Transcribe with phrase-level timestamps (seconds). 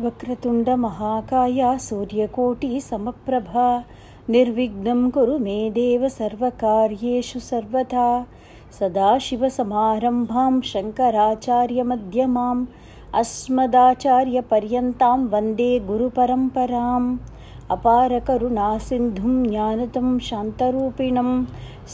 [0.02, 3.68] वक्रतुण्डमहाकाया सूर्यकोटिसमप्रभा
[4.34, 8.04] निर्विघ्नं कुरु मे देव सर्वकार्येषु सर्वथा
[8.78, 12.62] सदाशिवसमारम्भां शङ्कराचार्यमध्यमाम्
[13.22, 17.10] अस्मदाचार्यपर्यन्तां वन्दे गुरुपरम्पराम्
[17.76, 21.30] अपारकरुणासिन्धुं ज्ञानतं शान्तरूपिणं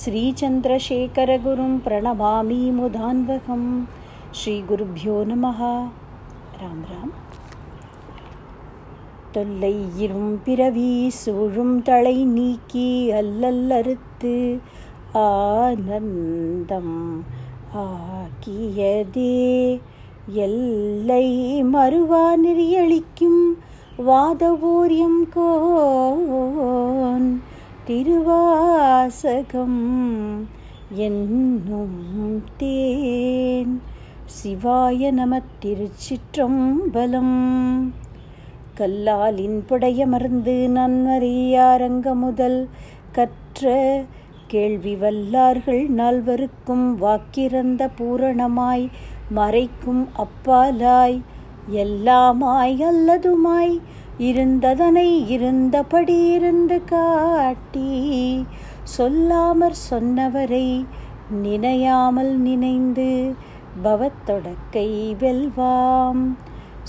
[0.02, 3.62] श्रीचन्द्रशेखरगुरुं प्रणमामि मुदान्वकं
[4.40, 5.60] श्रीगुरुभ्यो नमः
[6.62, 7.10] राम राम
[9.34, 9.74] தொல்லை
[9.98, 12.88] இரும் பிறவி சூழும் தலை நீக்கி
[13.14, 14.34] அல்லல்லறுத்து
[15.22, 16.96] ஆனந்தம்
[17.82, 19.32] ஆக்கியதே
[20.44, 21.26] எல்லை
[21.72, 23.42] மறுவா நெறியளிக்கும்
[24.00, 27.28] வாதவோரியம் கோன்
[27.88, 29.82] திருவாசகம்
[31.04, 32.00] என்னும்
[32.58, 33.74] தேன்
[34.34, 37.36] சிவாய நம திருச்சிற்றம்பலம்
[38.74, 39.58] கல்லாலின்
[40.06, 42.60] மருந்து நன்மறியாரங்க முதல்
[43.12, 43.72] கற்ற
[44.46, 48.86] கேள்வி வல்லார்கள் நால்வருக்கும் வாக்கிறந்த பூரணமாய்
[49.34, 51.18] மறைக்கும் அப்பாலாய்
[51.74, 53.74] எல்லாமாய் அல்லதுமாய்
[54.20, 57.92] இருந்ததனை இருந்தபடி இருந்து காட்டி
[58.96, 60.66] சொல்லாமற் சொன்னவரை
[61.42, 63.08] நினையாமல் நினைந்து
[63.82, 64.88] பவத்தொடக்கை
[65.20, 66.24] வெல்வாம்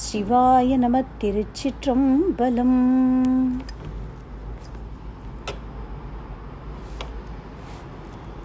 [0.03, 2.79] சிவாய நம திருச்சிற்றம்பலம்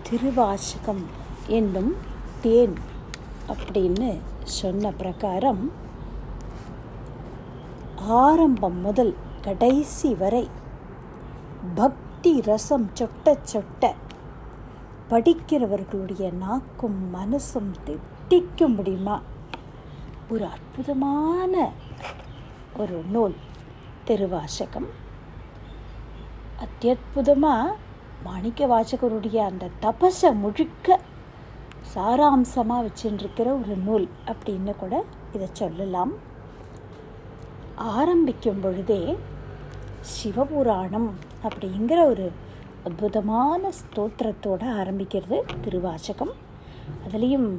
[0.02, 1.02] திருவாசகம்
[1.48, 1.90] என்னும்
[2.42, 2.76] தேன்
[3.48, 4.10] அப்படின்னு
[4.42, 5.64] சொன்ன பிரகாரம்
[8.20, 9.12] ஆரம்பம் முதல்
[9.40, 10.44] கடைசி வரை
[11.74, 13.92] பக்தி ரசம் சொட்ட சொட்ட
[15.10, 17.72] படிக்கிறவர்களுடைய நாக்கும் மனசும்
[18.68, 19.18] முடியுமா
[20.30, 21.54] ஒரு அற்புதமான
[22.76, 23.34] ஒரு நூல்
[24.04, 24.86] திருவாசகம்
[26.56, 27.74] அத்தியுதமாக
[28.22, 30.98] மாணிக்க வாசகருடைய அந்த தபசை முழுக்க
[31.94, 34.94] சாராம்சமாக வச்சுருக்கிற ஒரு நூல் அப்படின்னு கூட
[35.32, 36.12] இதை சொல்லலாம்
[37.94, 39.00] ஆரம்பிக்கும் பொழுதே
[40.10, 41.10] சிவபுராணம்
[41.44, 42.28] அப்படிங்கிற ஒரு
[42.84, 46.34] அற்புதமான ஸ்தோத்திரத்தோடு ஆரம்பிக்கிறது திருவாசகம்
[47.04, 47.50] அதுலேயும்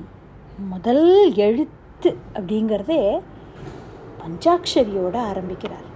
[0.70, 1.06] முதல்
[1.38, 3.02] எழுத்து எழுத்து அப்படிங்கிறதே
[4.22, 5.88] பஞ்சாட்சரியோடு ஆரம்பிக்கிறார்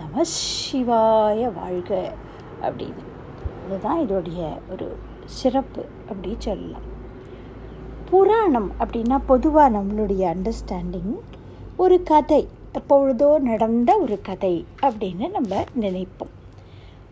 [0.00, 1.90] நம சிவாய வாழ்க
[2.62, 3.02] அப்படின்னு
[3.62, 4.42] அதுதான் இதோடைய
[4.70, 4.86] ஒரு
[5.32, 6.86] சிறப்பு அப்படி சொல்லலாம்
[8.10, 11.12] புராணம் அப்படின்னா பொதுவாக நம்மளுடைய அண்டர்ஸ்டாண்டிங்
[11.76, 12.42] ஒரு கதை
[12.72, 14.54] எப்பொழுதோ நடந்த ஒரு கதை
[14.82, 15.64] அப்படின்னு நம்ம
[15.80, 16.34] நினைப்போம்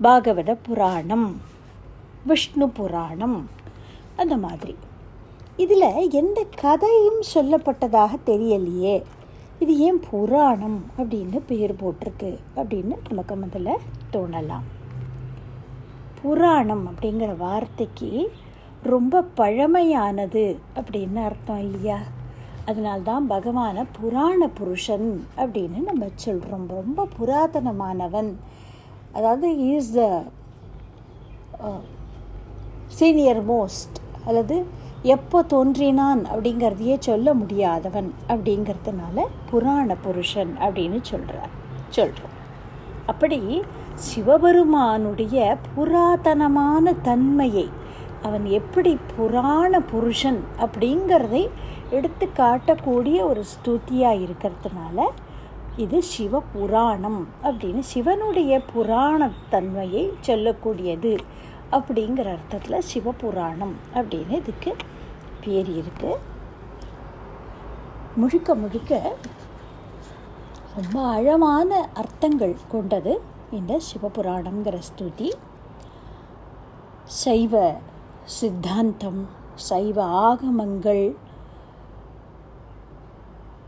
[0.01, 1.29] பாகவத புராணம்
[2.27, 3.39] விஷ்ணு புராணம்
[4.17, 4.75] அந்த மாதிரி
[5.57, 6.11] இதில்
[6.11, 8.97] எந்த கதையும் சொல்லப்பட்டதாக தெரியலையே
[9.59, 12.31] இது ஏன் புராணம் அப்படின்னு பேர் போட்டிருக்கு
[12.57, 13.77] அப்படின்னு நமக்கு முதல்ல
[14.13, 14.67] தோணலாம்
[16.23, 18.11] புராணம் அப்படிங்கிற வார்த்தைக்கு
[18.83, 20.45] ரொம்ப பழமையானது
[20.75, 21.99] அப்படின்னு அர்த்தம் இல்லையா
[22.65, 25.09] அதனால்தான் பகவானை புராண புருஷன்
[25.37, 28.31] அப்படின்னு நம்ம சொல்கிறோம் ரொம்ப புராதனமானவன்
[29.13, 30.09] அதாவது இஸ் த
[32.87, 34.57] சீனியர் மோஸ்ட் அல்லது
[35.05, 39.25] எப்போ தோன்றினான் அப்படிங்கிறதையே சொல்ல முடியாதவன் அப்படிங்கிறதுனால
[39.51, 41.53] புராண புருஷன் அப்படின்னு சொல்கிறார்
[41.89, 42.35] சொல்கிறோம்
[43.07, 43.41] அப்படி
[43.95, 45.57] சிவபெருமானுடைய
[45.75, 47.67] புராதனமான தன்மையை
[48.23, 51.43] அவன் எப்படி புராண புருஷன் அப்படிங்கிறதை
[51.91, 54.99] எடுத்து காட்டக்கூடிய ஒரு ஸ்துதியாக இருக்கிறதுனால
[55.77, 61.13] இது சிவ புராணம் அப்படின்னு சிவனுடைய புராணத்தன்மையை சொல்லக்கூடியது
[61.73, 64.73] அப்படிங்கிற அர்த்தத்தில் சிவபுராணம் அப்படின்னு இதுக்கு
[65.41, 66.23] பேர் இருக்குது
[68.17, 68.93] முழுக்க முழுக்க
[70.75, 71.71] ரொம்ப ஆழமான
[71.95, 73.13] அர்த்தங்கள் கொண்டது
[73.51, 75.29] இந்த சிவபுராணங்கிற ஸ்துதி
[77.17, 77.55] சைவ
[78.33, 79.21] சித்தாந்தம்
[79.63, 79.99] சைவ
[80.23, 81.05] ஆகமங்கள்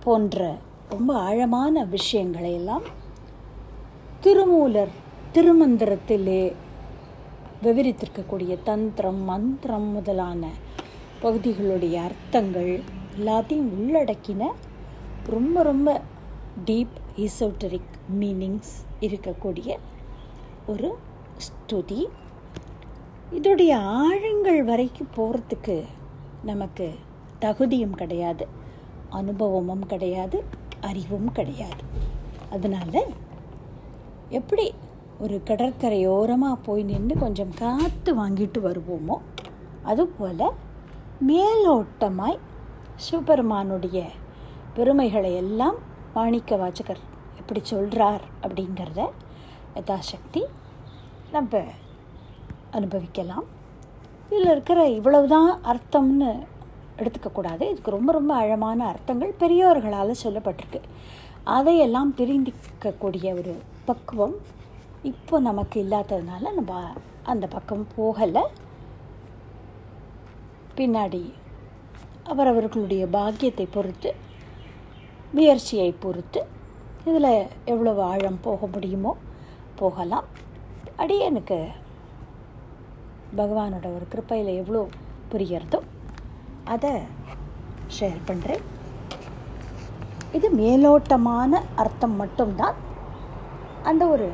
[0.04, 0.46] போன்ற
[0.88, 2.86] ரொம்ப ஆழமான விஷயங்களையெல்லாம்
[4.20, 4.94] திருமூலர்
[5.34, 6.42] திருமந்திரத்திலே
[7.62, 10.42] விவரித்திருக்கக்கூடிய தந்திரம் மந்திரம் முதலான
[11.22, 12.72] பகுதிகளுடைய அர்த்தங்கள்
[13.16, 14.50] எல்லாத்தையும் உள்ளடக்கின
[15.26, 15.88] ரொம்ப ரொம்ப
[16.64, 16.96] டீப்
[17.16, 18.74] இசோட்டரிக் மீனிங்ஸ்
[19.00, 19.70] இருக்கக்கூடிய
[20.66, 20.90] ஒரு
[21.46, 22.00] ஸ்துதி
[23.32, 23.72] இதோடைய
[24.00, 25.76] ஆழங்கள் வரைக்கும் போகிறதுக்கு
[26.42, 26.86] நமக்கு
[27.38, 28.44] தகுதியும் கிடையாது
[29.12, 30.38] அனுபவமும் கிடையாது
[30.80, 31.82] அறிவும் கிடையாது
[32.50, 33.00] அதனால்
[34.30, 34.66] எப்படி
[35.18, 39.16] ஒரு கடற்கரையோரமாக போய் நின்று கொஞ்சம் காற்று வாங்கிட்டு வருவோமோ
[39.82, 40.44] அதுபோல்
[41.26, 42.38] மேலோட்டமாய்
[42.96, 44.00] சூப்பர்மானுடைய
[44.74, 45.78] பெருமைகளை எல்லாம்
[46.14, 47.00] மாணிக்க வாச்சகர்
[47.38, 49.00] எப்படி சொல்கிறார் அப்படிங்கிறத
[49.76, 50.42] யதாசக்தி
[51.32, 51.62] நம்ம
[52.70, 53.46] அனுபவிக்கலாம்
[54.30, 56.30] இதில் இருக்கிற இவ்வளவுதான் அர்த்தம்னு
[56.98, 60.80] எடுத்துக்கக்கூடாது இதுக்கு ரொம்ப ரொம்ப அழமான அர்த்தங்கள் பெரியோர்களால் சொல்லப்பட்டிருக்கு
[61.48, 63.54] அதையெல்லாம் தெரிந்திக்கக்கூடிய ஒரு
[63.84, 64.36] பக்குவம்
[65.04, 66.72] இப்போ நமக்கு இல்லாததுனால நம்ம
[67.22, 68.42] அந்த பக்கம் போகலை
[70.76, 71.22] பின்னாடி
[72.26, 74.10] அவர் அவர்களுடைய பாக்கியத்தை பொறுத்து
[75.32, 76.40] முயற்சியை பொறுத்து
[77.04, 77.30] இதில்
[77.64, 79.12] எவ்வளவு ஆழம் போக முடியுமோ
[79.78, 80.26] போகலாம்
[80.98, 81.58] அடியனுக்கு
[83.36, 84.82] பகவானோட ஒரு கிருப்பையில் எவ்வளோ
[85.32, 85.80] புரிகிறதோ
[86.68, 86.92] அதை
[87.98, 88.64] ஷேர் பண்ணுறேன்
[90.32, 91.60] இது மேலோட்டமான
[91.76, 92.78] அர்த்தம் மட்டும்தான்
[93.84, 94.28] அந்த ஒரு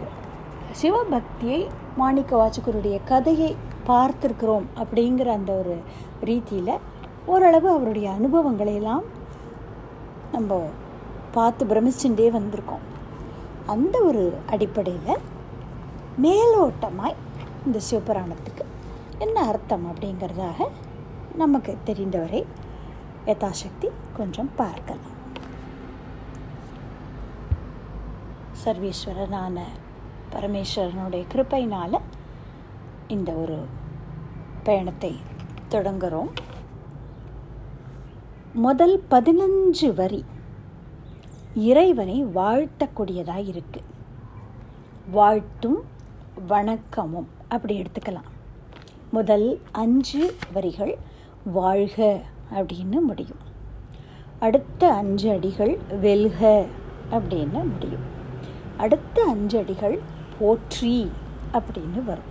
[0.72, 1.61] சிவபக்தியை
[1.96, 3.56] மாணிக்க வாசகருடைய கதையை
[3.87, 5.75] பார்த்துருக்குறோம் அப்படிங்கிற அந்த ஒரு
[6.25, 6.81] ரீதியில்
[7.26, 9.05] ஓரளவு அவருடைய அனுபவங்களையெல்லாம்
[10.32, 10.58] நம்ம
[11.34, 12.84] பார்த்து பிரமிச்சுட்டே வந்திருக்கோம்
[13.66, 14.25] அந்த ஒரு
[14.50, 15.22] அடிப்படையில்
[16.20, 17.20] மேலோட்டமாய்
[17.66, 18.64] இந்த சிவபுராணத்துக்கு
[19.19, 20.69] என்ன அர்த்தம் அப்படிங்கிறதாக
[21.37, 22.46] நமக்கு தெரிந்தவரை
[23.26, 23.88] யதாசக்தி
[24.16, 25.11] கொஞ்சம் பார்க்கலாம்
[28.64, 29.56] சர்வேஸ்வரனான
[30.34, 31.96] பரமேஸ்வரனுடைய கிருப்பையினால்
[33.08, 33.58] இந்த ஒரு
[34.64, 35.12] பயணத்தை
[35.69, 36.31] தொடங்குகிறோம்
[38.58, 40.20] முதல் பதினஞ்சு வரி
[41.64, 43.90] இறைவனை வாழ்த்தக்கூடியதாக இருக்குது
[45.11, 45.81] வாழ்த்தும்
[46.49, 48.31] வணக்கமும் அப்படி எடுத்துக்கலாம்
[49.11, 49.49] முதல்
[49.75, 50.22] அஞ்சு
[50.52, 50.94] வரிகள்
[51.52, 51.99] வாழ்க
[52.55, 53.43] அப்படின்னு முடியும்
[54.38, 56.40] அடுத்த அஞ்சு அடிகள் வெல்க
[57.11, 58.06] அப்படின்னு முடியும்
[58.76, 59.96] அடுத்த அஞ்சு அடிகள்
[60.38, 60.96] போற்றி
[61.52, 62.31] அப்படின்னு வரும்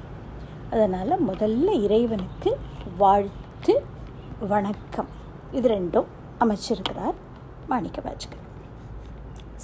[0.72, 2.52] அதனால் முதல்ல இறைவனுக்கு
[2.98, 3.74] வாழ்த்து
[4.48, 5.10] வணக்கம்
[5.52, 6.08] இது ரெண்டும்
[6.40, 7.18] அமைச்சிருக்கிறார்
[7.70, 8.36] மாணிக்க பாஜக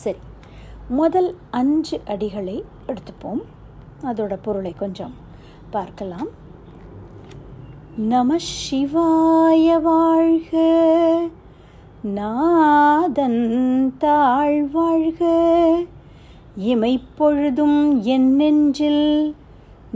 [0.00, 0.21] சரி
[0.91, 2.57] முதல் அஞ்சு அடிகளை
[2.87, 3.41] எடுத்துப்போம்
[4.03, 5.15] அதோட பொருளை கொஞ்சம்
[5.69, 6.29] பார்க்கலாம்
[8.07, 10.53] நம சிவாய வாழ்க
[12.15, 13.41] நாதன்
[13.99, 15.21] தாழ்வாழ்க
[16.63, 17.81] இமைப்பொழுதும்
[18.09, 19.05] என்னென்றில்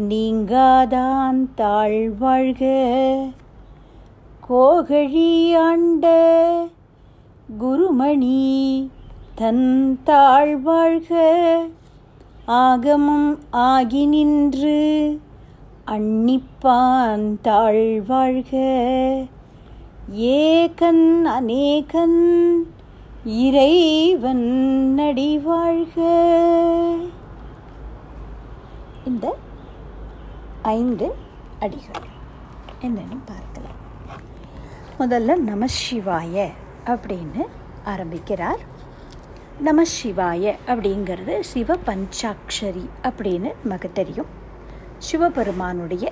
[0.04, 2.62] நீங்காதான் தாழ்வாழ்க
[4.48, 5.32] கோகழி
[5.62, 6.06] ஆண்ட
[7.58, 8.40] குருமணி
[9.36, 9.68] தன்
[10.04, 11.12] தாழ்வாழ்க
[12.60, 13.30] ஆகமம்
[13.66, 14.78] ஆகி நின்று
[15.88, 18.52] அன்னிப்பான் தாழ்வாழ்க
[20.36, 21.06] ஏகன்
[21.28, 22.20] அநேகன்
[23.26, 24.48] இறைவன்
[24.96, 27.12] நடிவாழ்க வாழ்க
[29.06, 29.28] இந்த
[30.62, 31.08] ஐந்து
[31.60, 32.10] அடிகள்
[32.82, 33.80] என்னன்னு பார்க்கலாம்
[35.00, 36.50] முதல்ல நம சிவாய
[36.86, 37.46] அப்படின்னு
[37.86, 38.64] ஆரம்பிக்கிறார்
[39.60, 44.32] நம சிவாய அப்படிங்கிறது சிவ பஞ்சாட்சரி அப்படின்னு நமக்கு தெரியும்
[44.98, 46.12] சிவபெருமானுடைய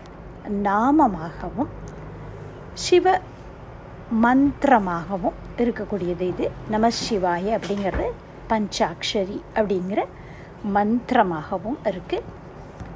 [0.63, 1.71] நாமமாகவும்
[2.73, 3.19] சிவ
[4.19, 8.07] மந்திரமாகவும் இருக்கக்கூடியது இது நம சிவாய அப்படிங்கிறது
[8.49, 10.01] பஞ்சாட்சரி அப்படிங்கிற
[10.67, 12.27] மந்திரமாகவும் இருக்குது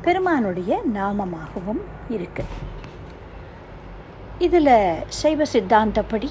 [0.02, 1.82] பெருமானுடைய நாமமாகவும்
[2.10, 2.56] இருக்குது
[4.40, 4.74] இதில்
[5.20, 6.30] சைவ சித்தாந்தப்படி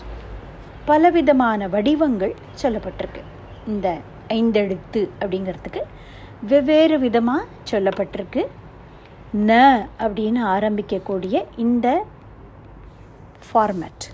[0.86, 3.22] பலவிதமான வடிவங்கள் சொல்லப்பட்டிருக்கு
[3.66, 3.88] இந்த
[4.30, 5.82] ஐந்தெழுத்து அப்படிங்கிறதுக்கு
[6.42, 8.42] வெவ்வேறு விதமாக சொல்லப்பட்டிருக்கு
[9.46, 9.52] ந
[10.00, 11.86] அப்படின்னு ஆரம்பிக்கக்கூடிய இந்த
[13.46, 14.06] ஃபார்மேட்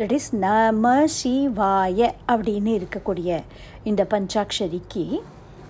[0.00, 0.86] தட் இஸ் நம
[1.14, 1.98] சிவாய
[2.28, 3.30] அப்படின்னு இருக்கக்கூடிய
[3.84, 5.04] இந்த பஞ்சாட்சரிக்கு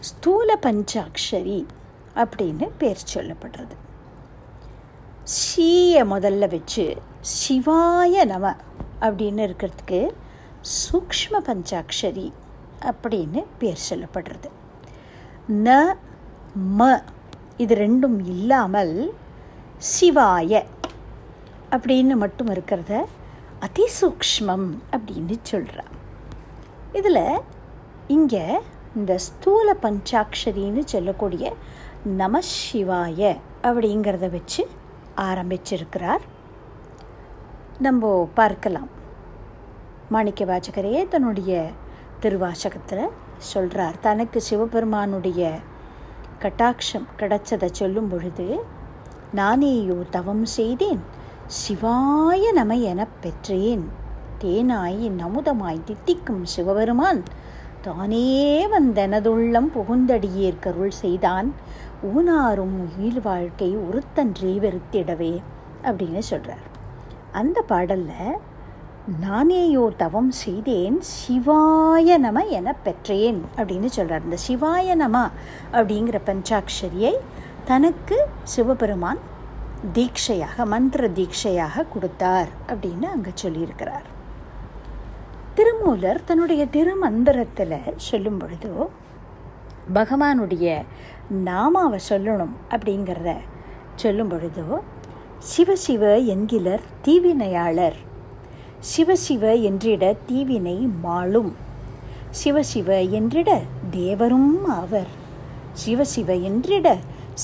[0.01, 1.59] ஸ்தூல பஞ்சாட்சரி
[2.17, 3.77] அப்படின்னு பேர் சொல்லப்படுறது
[5.37, 6.87] ஷீயை முதல்ல வச்சு
[7.35, 8.55] சிவாய நம
[9.01, 10.01] அப்படின்னு இருக்கிறதுக்கு
[10.77, 12.29] சூக்ம பஞ்சாட்சரி
[12.83, 14.49] அப்படின்னு பேர் சொல்லப்படுறது
[15.65, 15.77] ந
[16.77, 16.89] ம
[17.57, 18.95] இது ரெண்டும் இல்லாமல்
[19.91, 20.63] சிவாய
[21.71, 22.95] அப்படின்னு மட்டும் இருக்கிறத
[23.67, 25.93] அதிசூக்மம் அப்படின்னு சொல்கிறான்
[26.93, 27.25] இதில்
[28.09, 28.45] இங்கே
[28.97, 31.47] இந்த ஸ்தூல பஞ்சாட்சரின்னு சொல்லக்கூடிய
[32.17, 33.21] நம சிவாய
[33.63, 34.63] அப்படிங்கிறத வச்சு
[35.23, 36.25] ஆரம்பிச்சிருக்கிறார்
[37.79, 38.91] நம்ம பார்க்கலாம்
[40.11, 41.53] மாணிக்க வாச்சகரையே தன்னுடைய
[42.21, 43.15] திருவாசகத்தில்
[43.45, 45.43] சொல்கிறார் தனக்கு சிவபெருமானுடைய
[46.43, 48.47] கட்டாட்சம் கிடைச்சதை சொல்லும் பொழுது
[49.35, 51.03] நானேயோ தவம் செய்தேன்
[51.55, 53.83] சிவாய நம எனப் பெற்றேன்
[54.45, 57.21] தேனாய் நமுதமாய் தித்திக்கும் சிவபெருமான்
[57.83, 58.23] தானே
[58.73, 61.49] வந்தனதுள்ளம் புகுந்தடியேற்கருள் செய்தான்
[62.07, 65.35] ஊனாரும் உயிர் வாழ்க்கை ஒருத்தன்றே வெறுத்திடவே
[65.83, 66.67] அப்படின்னு சொல்கிறார்
[67.33, 68.35] அந்த பாடலில்
[69.23, 75.17] நானேயோ தவம் செய்தேன் சிவாய நம என பெற்றேன் அப்படின்னு சொல்கிறார் இந்த சிவாய நம
[75.73, 77.15] அப்படிங்கிற பஞ்சாட்சரியை
[77.65, 78.19] தனக்கு
[78.43, 79.23] சிவபெருமான்
[79.95, 84.07] தீட்சையாக மந்திர தீட்சையாக கொடுத்தார் அப்படின்னு அங்கே சொல்லியிருக்கிறார்
[85.55, 87.77] திருமூலர் தன்னுடைய திருமந்திரத்தில்
[88.07, 88.71] சொல்லும் பொழுது
[89.95, 90.67] பகவானுடைய
[91.45, 93.33] நாமாவை சொல்லணும் அப்படிங்கிறத
[93.97, 94.65] சொல்லும் பொழுது
[95.47, 97.99] சிவசிவ என்கிலர் தீவினையாளர்
[98.93, 101.53] சிவசிவ என்றிட தீவினை மாளும்
[102.43, 102.89] சிவசிவ
[103.13, 103.51] என்றிட
[103.91, 105.13] தேவரும் ஆவர்
[105.85, 106.89] சிவசிவ என்றிட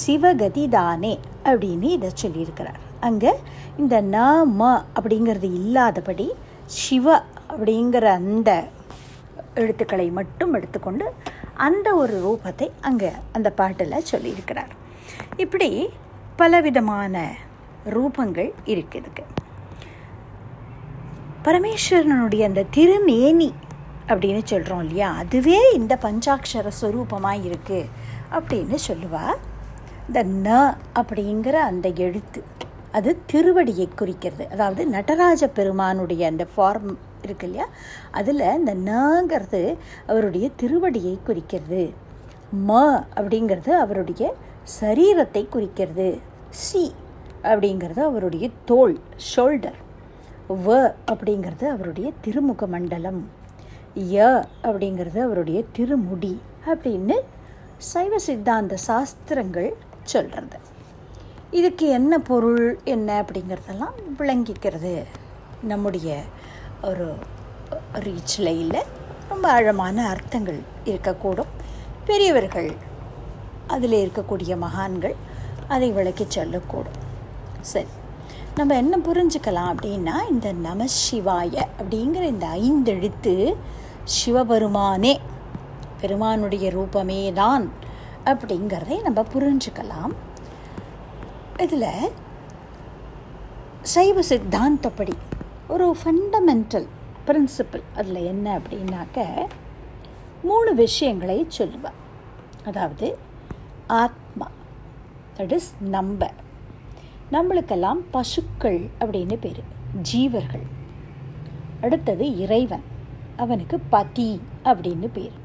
[0.01, 1.15] சிவகதிதானே
[1.45, 3.33] அப்படின்னு இதை சொல்லியிருக்கிறார் அங்கே
[3.77, 4.19] இந்த ந
[4.53, 6.27] ம அப்படிங்கிறது இல்லாதபடி
[6.77, 7.07] சிவ
[7.49, 8.51] அப்படிங்கிற அந்த
[9.55, 11.07] எழுத்துக்களை மட்டும் எடுத்துக்கொண்டு
[11.57, 14.73] அந்த ஒரு ரூபத்தை அங்கே அந்த பாட்டில் சொல்லியிருக்கிறார்
[15.37, 15.69] இப்படி
[16.37, 17.17] பலவிதமான
[17.91, 19.25] ரூபங்கள் இருக்குதுக்கு
[21.45, 23.51] பரமேஸ்வரனுடைய அந்த திருமேனி
[24.09, 27.91] அப்படின்னு சொல்கிறோம் இல்லையா அதுவே இந்த பஞ்சாட்சர ஸ்வரூபமாக இருக்குது
[28.33, 29.41] அப்படின்னு சொல்லுவாள்
[30.07, 30.49] இந்த ந
[31.01, 32.41] அப்படிங்கிற அந்த எழுத்து
[32.95, 36.91] அது திருவடியை குறிக்கிறது அதாவது நடராஜ பெருமானுடைய அந்த ஃபார்ம்
[37.25, 37.67] இருக்கு இல்லையா
[38.13, 39.63] அதில் இந்த நங்கிறது
[40.07, 41.83] அவருடைய திருவடியை குறிக்கிறது
[42.63, 42.81] ம
[43.17, 44.25] அப்படிங்கிறது அவருடைய
[44.81, 46.09] சரீரத்தை குறிக்கிறது
[46.63, 46.83] சி
[47.45, 48.97] அப்படிங்கிறது அவருடைய தோல்
[49.29, 49.79] ஷோல்டர்
[50.59, 50.77] வ
[51.11, 53.23] அப்படிங்கிறது அவருடைய திருமுக மண்டலம்
[54.11, 54.27] ய
[54.65, 56.35] அப்படிங்கிறது அவருடைய திருமுடி
[56.67, 57.17] அப்படின்னு
[57.85, 59.71] சைவ சித்தாந்த சாஸ்திரங்கள்
[60.05, 60.59] சொல்கிறது
[61.51, 62.65] இதுக்கு என்ன பொருள்
[62.85, 64.95] என்ன அப்படிங்கிறதெல்லாம் விளங்கிக்கிறது
[65.63, 66.09] நம்முடைய
[66.83, 67.07] ஒரு
[68.05, 68.79] ரீச்சிலையில்
[69.29, 71.53] ரொம்ப ஆழமான அர்த்தங்கள் இருக்கக்கூடும்
[72.05, 72.71] பெரியவர்கள்
[73.67, 75.17] அதில் இருக்கக்கூடிய மகான்கள்
[75.69, 76.99] அதை விளக்கி சொல்லக்கூடும்
[77.63, 77.93] சரி
[78.57, 83.35] நம்ம என்ன புரிஞ்சுக்கலாம் அப்படின்னா இந்த நம சிவாய அப்படிங்கிற இந்த ஐந்தெழுத்து
[84.15, 85.15] சிவபெருமானே
[86.01, 87.65] பெருமானுடைய ரூபமே தான்
[88.27, 90.13] அப்படிங்கிறதை நம்ம புரிஞ்சுக்கலாம்
[91.57, 91.89] இதில்
[93.83, 95.15] சைவ சித்தாந்தப்படி
[95.69, 96.87] ஒரு ஃபண்டமெண்டல்
[97.27, 99.27] பிரின்சிபிள் அதில் என்ன அப்படின்னாக்க
[100.43, 101.99] மூணு விஷயங்களை சொல்லுவேன்
[102.65, 103.09] அதாவது
[103.97, 104.49] ஆத்மா
[105.37, 106.31] தட் இஸ் நம்ம
[107.33, 109.63] நம்மளுக்கெல்லாம் பசுக்கள் அப்படின்னு பேர்
[110.13, 110.67] ஜீவர்கள்
[111.81, 112.85] அடுத்தது இறைவன்
[113.37, 114.31] அவனுக்கு பதி
[114.65, 115.37] அப்படின்னு பேர்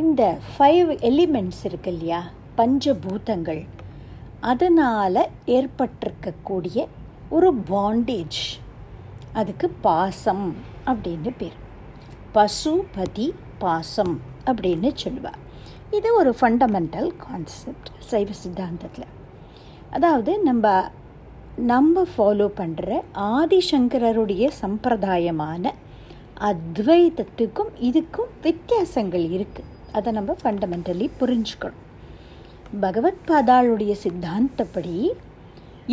[0.00, 0.22] இந்த
[0.44, 2.20] ஃபைவ் எலிமெண்ட்ஸ் இருக்கு இல்லையா
[2.56, 3.62] பஞ்சபூதங்கள்
[4.42, 5.18] அதனால்
[5.56, 6.84] ஏற்பட்டிருக்கக்கூடிய
[7.30, 8.40] ஒரு பாண்டேஜ்
[9.34, 10.46] அதுக்கு பாசம்
[10.86, 11.58] அப்படின்னு பேர்
[12.34, 13.26] பசுபதி
[13.58, 14.14] பாசம்
[14.46, 15.40] அப்படின்னு சொல்லுவார்
[15.90, 19.10] இது ஒரு ஃபண்டமெண்டல் கான்செப்ட் சைவ சித்தாந்தத்தில்
[19.92, 20.66] அதாவது நம்ம
[21.66, 23.00] நம்ம ஃபாலோ பண்ணுற
[23.32, 25.74] ஆதிசங்கரருடைய சம்பிரதாயமான
[26.44, 31.80] அத்வைதத்துக்கும் இதுக்கும் வித்தியாசங்கள் இருக்குது அதை நம்ம ஃபண்டமெண்டலி புரிஞ்சுக்கணும்
[32.80, 34.96] பகவத் பாதாளுடைய சித்தாந்தப்படி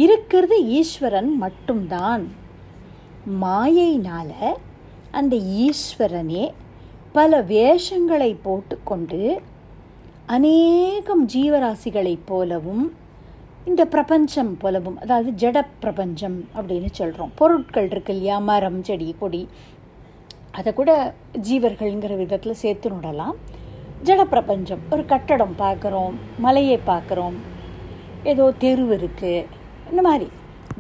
[0.00, 2.24] இருக்கிறது ஈஸ்வரன் மட்டும்தான்
[3.42, 4.36] மாயைனால்
[5.12, 6.46] அந்த ஈஸ்வரனே
[7.12, 9.22] பல வேஷங்களை போட்டுக்கொண்டு
[10.30, 12.84] அநேகம் ஜீவராசிகளைப் போலவும்
[13.66, 19.42] இந்த பிரபஞ்சம் போலவும் அதாவது ஜட பிரபஞ்சம் அப்படின்னு சொல்கிறோம் பொருட்கள் இருக்கு இல்லையா மரம் செடி கொடி
[20.52, 20.92] அதை கூட
[21.48, 23.38] ஜீவர்கள்ங்கிற விதத்தில் சேர்த்து நடலாம்
[24.06, 26.16] ஜடப்பிரபஞ்சம் ஒரு கட்டடம் பார்க்குறோம்
[26.40, 27.38] மலையை பார்க்குறோம்
[28.24, 29.48] ஏதோ தெரு இருக்குது
[29.90, 30.28] இந்த மாதிரி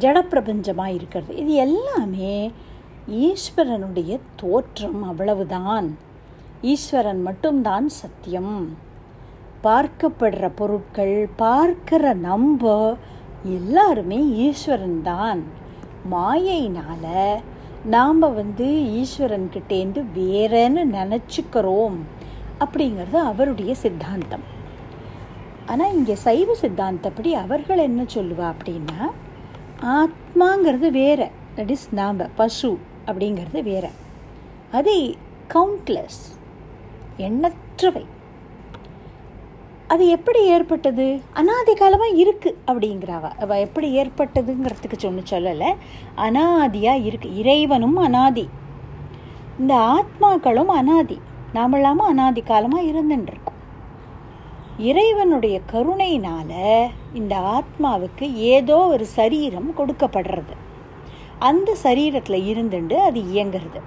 [0.00, 2.35] ஜடப்பிரபஞ்சமாக இருக்கிறது இது எல்லாமே
[3.23, 4.13] ஈஸ்வரனுடைய
[4.35, 5.87] தோற்றம் அவ்வளவுதான்
[6.65, 8.55] ஈஸ்வரன் மட்டும்தான் சத்தியம்
[9.63, 12.73] பார்க்கப்படுற பொருட்கள் பார்க்கிற நம்ப
[13.51, 15.41] எல்லாருமே ஈஸ்வரன் தான்
[16.11, 17.09] மாயினால்
[17.87, 18.67] நாம் வந்து
[18.99, 21.97] ஈஸ்வரன்கிட்டேருந்து வேறேன்னு நினச்சிக்கிறோம்
[22.59, 24.45] அப்படிங்கிறது அவருடைய சித்தாந்தம்
[25.67, 28.99] ஆனால் இங்கே சைவ சித்தாந்தப்படி அவர்கள் என்ன சொல்லுவா அப்படின்னா
[29.95, 31.19] ஆத்மாங்கிறது வேற
[31.57, 32.71] தட் இஸ் நாம் பசு
[33.07, 33.85] அப்படிங்கிறது வேற
[34.71, 34.95] அது
[35.53, 36.23] கவுண்ட்லெஸ்
[37.19, 38.05] எண்ணற்றவை
[39.89, 41.05] அது எப்படி ஏற்பட்டது
[41.33, 45.69] அனாதி காலமாக இருக்குது அப்படிங்கிறாவ அவள் எப்படி ஏற்பட்டதுங்கிறதுக்கு சொன்ன சொல்லலை
[46.17, 48.45] அனாதியாக இருக்குது இறைவனும் அனாதி
[49.59, 51.17] இந்த ஆத்மாக்களும் அனாதி
[51.49, 53.57] இல்லாமல் அனாதி காலமாக இருக்கோம்
[54.79, 56.51] இறைவனுடைய கருணையினால
[57.13, 60.55] இந்த ஆத்மாவுக்கு ஏதோ ஒரு சரீரம் கொடுக்கப்படுறது
[61.39, 63.81] அந்த சரீரத்தில் இருந்துண்டு அது இயங்குறது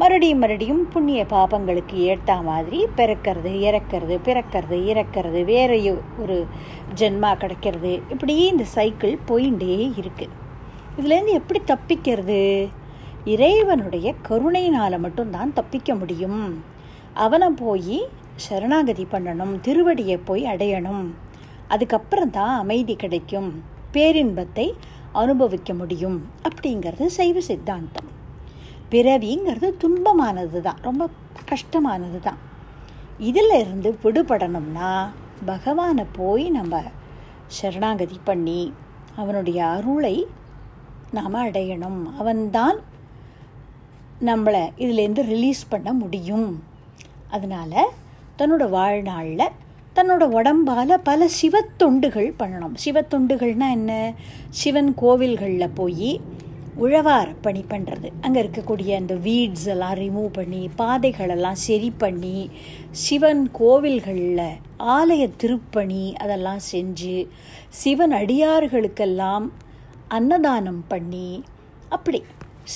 [0.00, 5.70] மறுபடியும் மறுபடியும் புண்ணிய பாபங்களுக்கு ஏற்ற மாதிரி பிறக்கிறது இறக்கிறது பிறக்கிறது இறக்கிறது வேற
[6.18, 6.36] ஒரு
[6.94, 10.36] ஜென்மா கிடைக்கிறது இப்படியே இந்த சைக்கிள் போயிட்டே இருக்குது
[10.98, 12.68] இதுலேருந்து எப்படி தப்பிக்கிறது
[13.28, 16.42] இறைவனுடைய கருணையினால் மட்டும்தான் தப்பிக்க முடியும்
[17.16, 17.98] அவனை போய்
[18.44, 21.04] சரணாகதி பண்ணணும் திருவடியை போய் அடையணும்
[21.68, 23.50] அதுக்கப்புறம் தான் அமைதி கிடைக்கும்
[23.92, 24.66] பேரின்பத்தை
[25.12, 26.18] அனுபவிக்க முடியும்
[26.42, 28.10] அப்படிங்கிறது சைவ சித்தாந்தம்
[28.90, 31.08] பிறவிங்கிறது துன்பமானது தான் ரொம்ப
[31.48, 32.40] கஷ்டமானது தான்
[33.20, 34.90] இதில் இருந்து விடுபடணும்னா
[35.46, 36.82] பகவானை போய் நம்ம
[37.56, 38.60] சரணாகதி பண்ணி
[39.16, 40.16] அவனுடைய அருளை
[41.12, 42.78] நாம் அடையணும் அவன்தான்
[44.22, 46.50] நம்மளை இதுலேருந்து ரிலீஸ் பண்ண முடியும்
[47.28, 47.92] அதனால்
[48.38, 49.54] தன்னோட வாழ்நாளில்
[49.96, 53.92] தன்னோட உடம்பால் பல சிவத்தொண்டுகள் பண்ணணும் சிவத்தொண்டுகள்னால் என்ன
[54.58, 56.10] சிவன் கோவில்களில் போய்
[56.76, 62.38] உழவார் பணி பண்ணுறது அங்கே இருக்கக்கூடிய அந்த வீட்ஸ் எல்லாம் ரிமூவ் பண்ணி பாதைகளெல்லாம் சரி பண்ணி
[63.02, 64.44] சிவன் கோவில்களில்
[64.94, 67.16] ஆலய திருப்பணி அதெல்லாம் செஞ்சு
[67.76, 69.46] சிவன் அடியார்களுக்கெல்லாம்
[70.08, 71.28] அன்னதானம் பண்ணி
[71.90, 72.20] அப்படி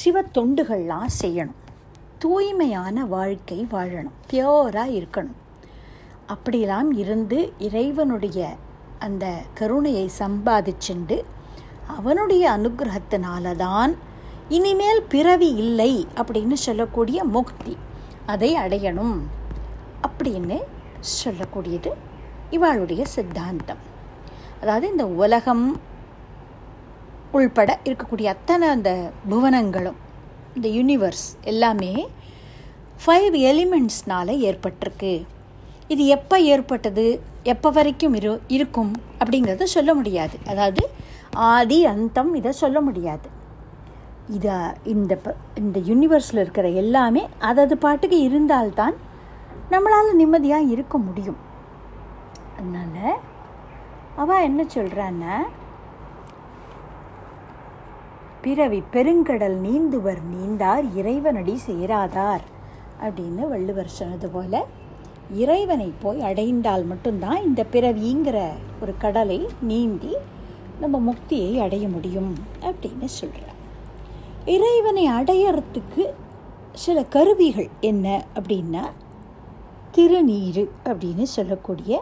[0.00, 1.58] சிவ தொண்டுகள்லாம் செய்யணும்
[2.18, 5.38] தூய்மையான வாழ்க்கை வாழணும் பியோராக இருக்கணும்
[6.28, 8.40] அப்படிலாம் இருந்து இறைவனுடைய
[8.98, 9.26] அந்த
[9.54, 11.16] கருணையை சம்பாதிச்சுண்டு
[11.88, 13.92] அவனுடைய அனுகிரகத்தினால தான்
[14.50, 17.74] இனிமேல் பிறவி இல்லை அப்படின்னு சொல்லக்கூடிய முக்தி
[18.26, 19.16] அதை அடையணும்
[20.02, 20.58] அப்படின்னு
[21.14, 21.90] சொல்லக்கூடியது
[22.50, 23.82] இவாளுடைய சித்தாந்தம்
[24.60, 25.64] அதாவது இந்த உலகம்
[27.32, 28.90] உள்பட இருக்கக்கூடிய அத்தனை அந்த
[29.28, 29.98] புவனங்களும்
[30.56, 31.92] இந்த யூனிவர்ஸ் எல்லாமே
[32.96, 35.12] ஃபைவ் எலிமெண்ட்ஸ்னால் ஏற்பட்டிருக்கு
[35.88, 37.04] இது எப்போ ஏற்பட்டது
[37.44, 40.82] எப்போ வரைக்கும் இரு இருக்கும் அப்படிங்கிறத சொல்ல முடியாது அதாவது
[41.48, 43.28] ஆதி அந்தம் இதை சொல்ல முடியாது
[44.28, 44.56] இதை
[44.84, 45.12] இந்த
[45.56, 48.96] இந்த யூனிவர்ஸில் இருக்கிற எல்லாமே அதது பாட்டுக்கு இருந்தால்தான்
[49.70, 51.40] நம்மளால் நிம்மதியாக இருக்க முடியும்
[52.56, 53.18] அதனால்
[54.16, 55.34] அவள் என்ன சொல்கிறான்னா
[58.42, 62.44] பிறவி பெருங்கடல் நீந்துவர் நீந்தார் இறைவனடி சேராதார்
[63.00, 64.58] அப்படின்னு வள்ளுவர் சொன்னது போல்
[65.34, 68.38] இறைவனை போய் அடைந்தால் மட்டும்தான் இந்த பிறவிங்கிற
[68.82, 69.40] ஒரு கடலை
[69.62, 70.12] நீந்தி
[70.80, 72.32] நம்ம முக்தியை அடைய முடியும்
[72.62, 73.58] அப்படின்னு சொல்கிறார்
[74.46, 76.04] இறைவனை அடையறதுக்கு
[76.74, 78.84] சில கருவிகள் என்ன அப்படின்னா
[79.92, 81.96] திருநீர் அப்படின்னு சொல்லக்கூடிய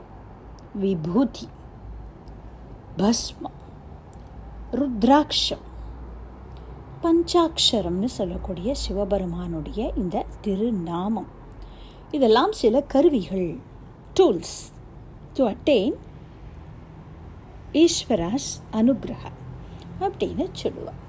[0.75, 1.49] விபூதி
[2.97, 3.59] பஸ்மம்
[4.75, 5.67] ருத்ராட்சம்
[7.01, 11.31] பஞ்சாட்சரம்னு சொல்லக்கூடிய சிவபெருமானுடைய இந்த திருநாமம்
[12.13, 13.49] இதெல்லாம் சில கருவிகள்
[14.17, 14.57] டூல்ஸ்
[15.37, 15.97] டு அட்டைன்
[17.75, 19.25] ஈஸ்வராஸ் அனுகிரக
[20.01, 21.01] அப்படின்னு சொல்லுவாள்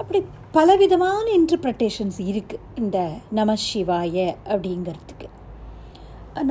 [0.00, 0.20] அப்படி
[0.52, 2.98] பலவிதமான இன்டர்பிரட்டேஷன்ஸ் இருக்குது இந்த
[3.30, 5.28] நம சிவாய அப்படிங்கிறதுக்கு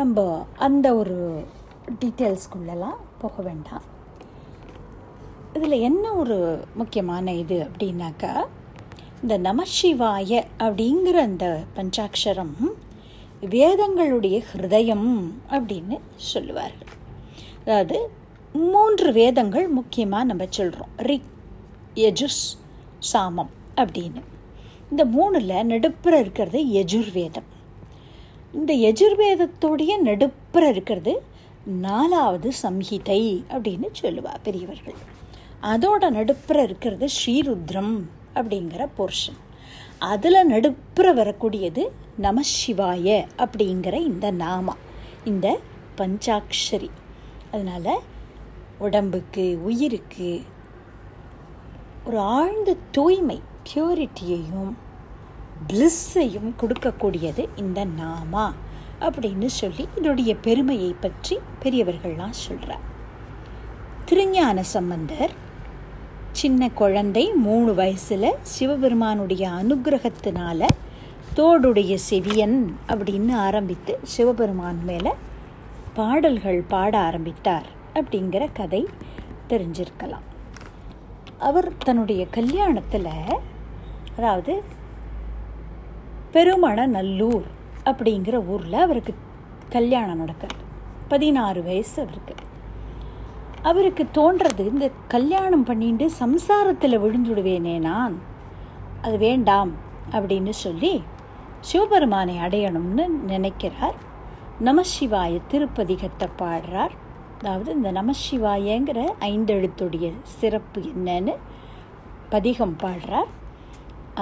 [0.00, 0.26] நம்ம
[0.60, 1.18] அந்த ஒரு
[2.00, 3.86] டீட்டெயில்ஸ்குள்ளெல்லாம் போக வேண்டாம்
[5.56, 6.38] இதில் என்ன ஒரு
[6.76, 8.34] முக்கியமான இது அப்படின்னாக்கா
[9.24, 10.32] இந்த நமசிவாய
[10.60, 12.56] அப்படிங்கிற அந்த பஞ்சாட்சரம்
[13.50, 15.10] வேதங்களுடைய ஹிருதயம்
[15.50, 15.98] அப்படின்னு
[16.32, 16.92] சொல்லுவார்கள்
[17.66, 18.00] அதாவது
[18.56, 21.30] மூன்று வேதங்கள் முக்கியமாக நம்ம சொல்கிறோம் ரிக்
[21.96, 22.44] யஜுஸ்
[23.12, 24.22] சாமம் அப்படின்னு
[24.92, 27.50] இந்த மூணில் நடுப்புற இருக்கிறது யஜுர்வேதம்
[28.54, 31.14] இந்த யஜுர்வேதத்துடைய நடுப்புற இருக்கிறது
[31.82, 35.00] நாலாவது சம்ஹிதை அப்படின்னு சொல்லுவா பெரியவர்கள்
[35.64, 37.96] அதோட நடுப்புற இருக்கிறது ஸ்ரீருத்ரம்
[38.36, 39.40] அப்படிங்கிற போர்ஷன்
[40.04, 41.84] அதில் நடுப்புற வரக்கூடியது
[42.18, 43.08] நம சிவாய
[43.38, 44.76] அப்படிங்கிற இந்த நாமா
[45.26, 45.48] இந்த
[46.00, 46.90] பஞ்சாட்சரி
[47.52, 47.94] அதனால்
[48.80, 50.32] உடம்புக்கு உயிருக்கு
[52.06, 53.38] ஒரு ஆழ்ந்த தூய்மை
[53.68, 54.72] பியூரிட்டியையும்
[55.68, 58.46] ப்ளஸ்ஸையும் கொடுக்கக்கூடியது இந்த நாமா
[59.02, 62.86] அப்படின்னு சொல்லி இதோடைய பெருமையை பற்றி பெரியவர்கள்லாம் சொல்கிறார்
[64.06, 65.34] திருஞான சம்பந்தர்
[66.32, 70.68] சின்ன குழந்தை மூணு வயசில் சிவபெருமானுடைய அனுகிரகத்தினால
[71.36, 72.58] தோடுடைய செவியன்
[72.88, 75.12] அப்படின்னு ஆரம்பித்து சிவபெருமான் மேலே
[75.94, 77.68] பாடல்கள் பாட ஆரம்பித்தார்
[77.94, 78.82] அப்படிங்கிற கதை
[79.48, 80.28] தெரிஞ்சிருக்கலாம்
[81.40, 83.12] அவர் தன்னுடைய கல்யாணத்தில்
[84.18, 84.54] அதாவது
[86.32, 87.48] பெருமண நல்லூர்
[87.86, 89.14] அப்படிங்கிற ஊரில் அவருக்கு
[89.70, 90.64] கல்யாணம் நடக்கிறது
[91.08, 92.36] பதினாறு வயசு அவருக்கு
[93.64, 98.16] அவருக்கு தோன்றது இந்த கல்யாணம் பண்ணிட்டு சம்சாரத்தில் விழுந்துடுவேனே நான்
[99.02, 99.72] அது வேண்டாம்
[100.12, 100.94] அப்படின்னு சொல்லி
[101.62, 103.98] சிவபெருமானை அடையணும்னு நினைக்கிறார்
[104.62, 106.96] நமசிவாய திருப்பதிகத்தை பாடுறார்
[107.38, 109.00] அதாவது இந்த நமசிவாயங்கிற
[109.28, 110.08] ஐந்தெழுத்துடைய
[110.34, 111.34] சிறப்பு என்னன்னு
[112.30, 113.30] பதிகம் பாடுறார்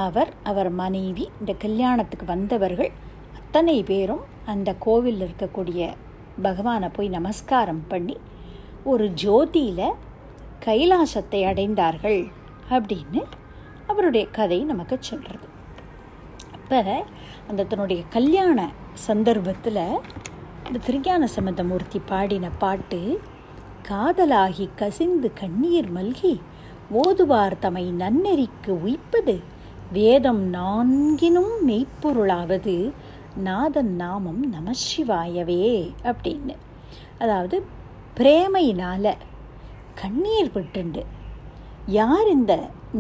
[0.00, 2.92] அவர் அவர் மனைவி இந்த கல்யாணத்துக்கு வந்தவர்கள்
[3.40, 4.24] அத்தனை பேரும்
[4.46, 5.84] அந்த கோவிலில் இருக்கக்கூடிய
[6.42, 8.16] பகவானை போய் நமஸ்காரம் பண்ணி
[8.86, 9.98] ஒரு ஜோதியில்
[10.66, 12.22] கைலாசத்தை அடைந்தார்கள்
[12.70, 13.22] அப்படின்னு
[13.88, 15.48] அவருடைய கதை நமக்கு சொல்கிறது
[16.54, 16.82] அப்போ
[17.48, 18.60] அந்த தன்னுடைய கல்யாண
[19.08, 19.84] சந்தர்ப்பத்தில்
[20.66, 23.02] இந்த திருஞான சம்பந்தமூர்த்தி பாடின பாட்டு
[23.90, 26.34] காதலாகி கசிந்து கண்ணீர் மல்கி
[26.94, 29.36] ஓதுவார் தமை நன்னெறிக்கு உய்ப்பது
[29.92, 32.76] வேதம் நான்கினும் மெய்ப்பொருளாவது
[33.44, 35.66] நாதன் நாமம் நமசிவாயவே
[36.04, 36.56] அப்படின்னு
[37.20, 37.58] அதாவது
[38.20, 39.12] பிரேமையினால்
[39.96, 41.02] கண்ணீர் விட்டுண்டு
[41.90, 42.54] யார் இந்த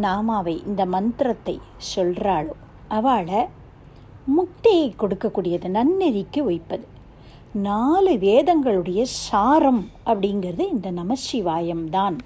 [0.01, 1.55] நாமாவை இந்த மந்திரத்தை
[1.89, 2.55] சொல்கிறாளோ
[2.89, 3.41] அவளை
[4.27, 6.85] முக்தியை கொடுக்கக்கூடியது நன்னெறிக்கு வைப்பது
[7.63, 12.17] நாலு வேதங்களுடைய சாரம் அப்படிங்கிறது இந்த நமசிவாயம்தான்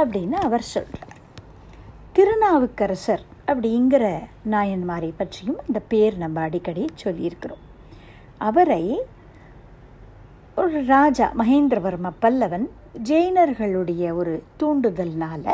[0.00, 1.16] அப்படின்னு அவர் சொல்கிறார்
[2.12, 4.04] திருநாவுக்கரசர் அப்படிங்கிற
[4.50, 7.64] நாயன்மாரை பற்றியும் இந்த பேர் நம்ம அடிக்கடி சொல்லியிருக்கிறோம்
[8.40, 8.84] அவரை
[10.56, 12.66] ஒரு ராஜா மகேந்திரவர்ம பல்லவன்
[13.08, 15.46] ஜெயினர்களுடைய ஒரு தூண்டுதல்னால்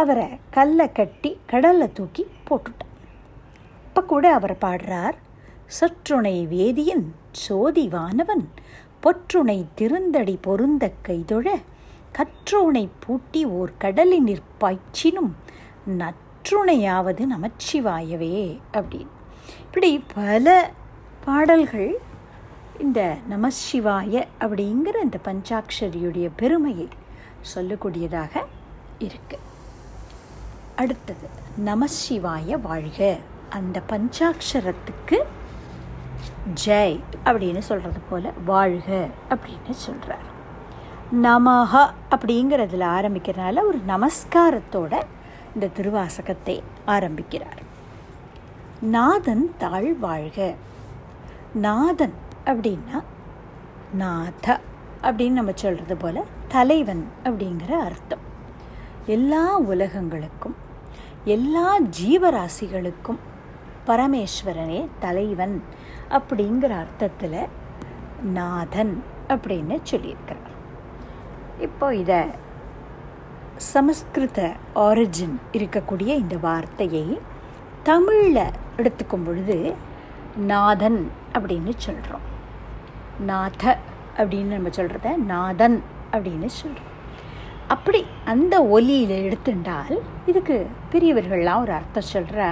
[0.00, 2.94] அவரை கல்லை கட்டி கடலை தூக்கி போட்டுட்டான்
[3.84, 5.16] அப்போ கூட அவர் பாடுறார்
[5.68, 7.06] சற்றுணை வேதியின்
[7.38, 8.44] சோதி வானவன்
[9.02, 11.46] பொற்றுணை திருந்தடி பொருந்த கைதொழ
[12.12, 15.32] கற்றுணை பூட்டி ஓர் கடலில் நிற்பாய்ச்சினும்
[15.98, 18.34] நற்றுணையாவது நமச்சிவாயவே
[18.72, 19.14] அப்படின்னு
[19.62, 20.46] இப்படி பல
[21.24, 21.90] பாடல்கள்
[22.78, 26.88] இந்த நம சிவாய அப்படிங்கிற இந்த பஞ்சாட்சரியுடைய பெருமையை
[27.52, 28.34] சொல்லக்கூடியதாக
[29.00, 29.46] இருக்குது
[30.76, 31.26] அடுத்தது
[31.64, 33.00] நமசிவாய வாழ்க
[33.50, 35.18] அந்த பஞ்சாட்சரத்துக்கு
[36.64, 38.88] ஜெய் அப்படின்னு சொல்கிறது போல் வாழ்க
[39.30, 40.26] அப்படின்னு சொல்கிறார்
[41.22, 41.74] நமஹ
[42.10, 44.94] அப்படிங்கிறதுல ஆரம்பிக்கிறனால ஒரு நமஸ்காரத்தோட
[45.54, 46.56] இந்த திருவாசகத்தை
[46.86, 47.60] ஆரம்பிக்கிறார்
[48.90, 50.40] நாதன் தாழ் வாழ்க
[51.60, 52.16] நாதன்
[52.48, 52.98] அப்படின்னா
[53.94, 54.46] நாத
[55.02, 56.20] அப்படின்னு நம்ம சொல்கிறது போல்
[56.48, 58.24] தலைவன் அப்படிங்கிற அர்த்தம்
[59.06, 60.56] எல்லா உலகங்களுக்கும்
[61.26, 61.66] எல்லா
[61.98, 63.20] ஜீவராசிகளுக்கும்
[63.86, 65.56] பரமேஸ்வரனே தலைவன்
[66.10, 67.40] அப்படிங்கிற அர்த்தத்தில்
[68.32, 68.94] நாதன்
[69.28, 70.54] அப்படின்னு சொல்லியிருக்கிறார்
[71.60, 72.20] இப்போ இதை
[73.66, 74.40] சமஸ்கிருத
[74.78, 77.06] ஆரிஜின் இருக்கக்கூடிய இந்த வார்த்தையை
[77.82, 78.42] தமிழில்
[78.76, 79.56] எடுத்துக்கும் பொழுது
[80.46, 81.00] நாதன்
[81.34, 82.26] அப்படின்னு சொல்கிறோம்
[83.26, 83.64] நாத
[84.16, 85.78] அப்படின்னு நம்ம சொல்கிறத நாதன்
[86.12, 86.94] அப்படின்னு சொல்கிறோம்
[87.68, 88.00] அப்படி
[88.24, 89.96] அந்த ஒலியில் எடுத்துட்டால்
[90.26, 90.56] இதுக்கு
[90.92, 92.40] பெரியவர்கள்லாம் ஒரு அர்த்தம் சொல்கிற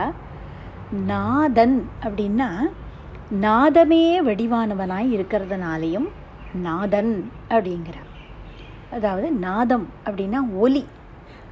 [1.07, 1.77] நாதன்
[2.03, 2.49] அப்படின்னா
[3.41, 6.09] நாதமே வடிவானவனாய் இருக்கிறதுனாலையும்
[6.63, 7.15] நாதன்
[7.51, 8.11] அப்படிங்கிறார்
[8.93, 10.85] அதாவது நாதம் அப்படின்னா ஒலி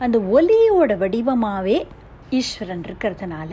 [0.00, 1.79] அந்த ஒலியோட வடிவமாகவே
[2.31, 3.53] ஈஸ்வரன் இருக்கிறதுனால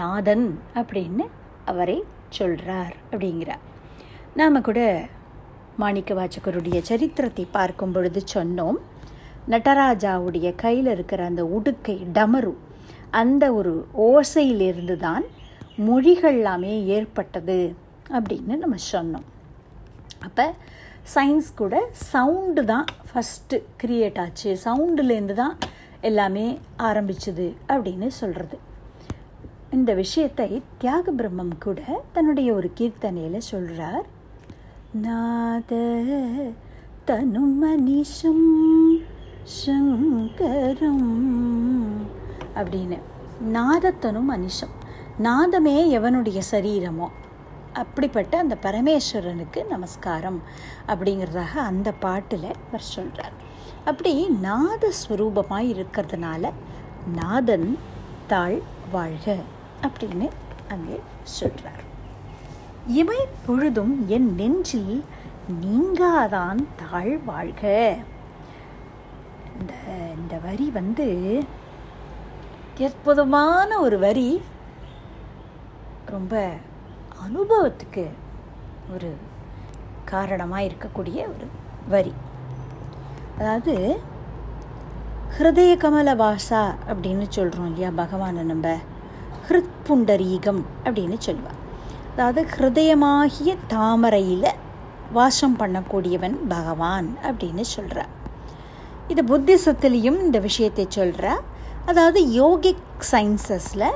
[0.00, 0.46] நாதன்
[0.74, 1.24] அப்படின்னு
[1.64, 1.98] அவரை
[2.28, 3.64] சொல்கிறார் அப்படிங்கிறார்
[4.38, 4.80] நாம் கூட
[5.78, 8.78] மாணிக்க வாச்சகருடைய சரித்திரத்தை பார்க்கும் பொழுது சொன்னோம்
[9.48, 12.52] நடராஜாவுடைய கையில் இருக்கிற அந்த உடுக்கை டமரு
[13.12, 13.72] அந்த ஒரு
[14.04, 15.24] ஓசையிலிருந்து தான்
[15.78, 17.58] மொழிகள்லாமே ஏற்பட்டது
[18.10, 19.26] அப்படின்னு நம்ம சொன்னோம்
[20.24, 20.46] அப்போ
[21.14, 21.74] சயின்ஸ் கூட
[22.04, 25.54] சவுண்டு தான் ஃபஸ்ட்டு க்ரியேட் ஆச்சு சவுண்டுலேருந்து தான்
[26.02, 26.46] எல்லாமே
[26.82, 28.58] ஆரம்பிச்சுது அப்படின்னு சொல்கிறது
[29.72, 30.50] இந்த விஷயத்தை
[30.78, 31.80] தியாக பிரம்மம் கூட
[32.12, 34.06] தன்னுடைய ஒரு கீர்த்தனையில் சொல்கிறார்
[35.00, 35.72] நாத
[37.60, 38.46] மனிஷம்
[39.56, 41.08] சங்கரம்
[42.54, 42.98] அப்படின்னு
[43.52, 44.74] நாதத்தனும் அனிஷம்
[45.22, 47.08] நாதமே எவனுடைய சரீரமோ
[47.74, 50.40] அப்படிப்பட்ட அந்த பரமேஸ்வரனுக்கு நமஸ்காரம்
[50.86, 53.36] அப்படிங்கிறதாக அந்த பாட்டில் அவர் சொல்கிறார்
[53.84, 54.14] அப்படி
[54.40, 56.52] நாத ஸ்வரூபமாக இருக்கிறதுனால
[57.14, 57.68] நாதன்
[58.26, 58.58] தாழ்
[58.90, 59.36] வாழ்க
[59.82, 60.28] அப்படின்னு
[60.68, 60.98] அங்கே
[61.22, 61.87] சொல்கிறார்
[62.88, 65.04] இவை பொழுதும் என் நெஞ்சில்
[65.62, 67.62] நீங்காதான் தாழ் வாழ்க
[69.60, 69.74] இந்த
[70.16, 71.06] இந்த வரி வந்து
[72.80, 74.40] அற்புதமான ஒரு வரி
[76.06, 76.50] ரொம்ப
[77.26, 78.04] அனுபவத்துக்கு
[78.94, 79.10] ஒரு
[80.04, 81.46] காரணமாக இருக்கக்கூடிய ஒரு
[81.88, 82.14] வரி
[83.38, 83.96] அதாவது
[85.36, 88.76] ஹிருதய கமல வாசா அப்படின்னு சொல்கிறோம் இல்லையா பகவானை நம்ம
[89.48, 91.57] ஹிருத் புண்டரீகம் அப்படின்னு சொல்லுவார்
[92.18, 94.46] அதாவது ஹிருதயமாகிய தாமரையில்
[95.12, 98.10] வாசம் பண்ணக்கூடியவன் பகவான் அப்படின்னு சொல்கிறார்
[99.08, 101.26] இது புத்திசத்துலேயும் இந்த விஷயத்தை சொல்கிற
[101.86, 103.86] அதாவது யோகிக் சயின்சஸில்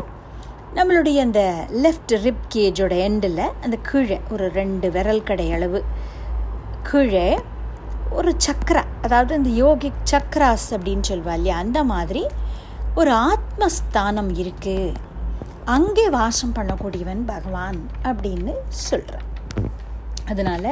[0.75, 1.43] நம்மளுடைய அந்த
[1.81, 5.81] லெஃப்ட் ரிப் கேஜோட எண்டில் அந்த கீழே ஒரு ரெண்டு விரல் கடை அளவு
[6.91, 7.29] கீழே
[8.13, 12.23] ஒரு சக்ரா அதாவது இந்த யோகிக் சக்ராஸ் அப்படின்னு சொல்வா இல்லையா அந்த மாதிரி
[12.95, 15.11] ஒரு ஆத்மஸ்தானம் இருக்குது
[15.65, 17.89] அங்கே வாசம் பண்ணக்கூடியவன் பகவான்
[18.05, 18.53] அப்படின்னு
[18.69, 19.29] சொல்கிறான்
[20.27, 20.72] அதனால்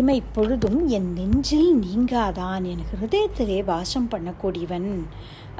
[0.00, 5.08] இமை பொழுதும் என் நெஞ்சில் நீங்காதான் என் ஹிருதயத்திலே வாசம் பண்ணக்கூடியவன்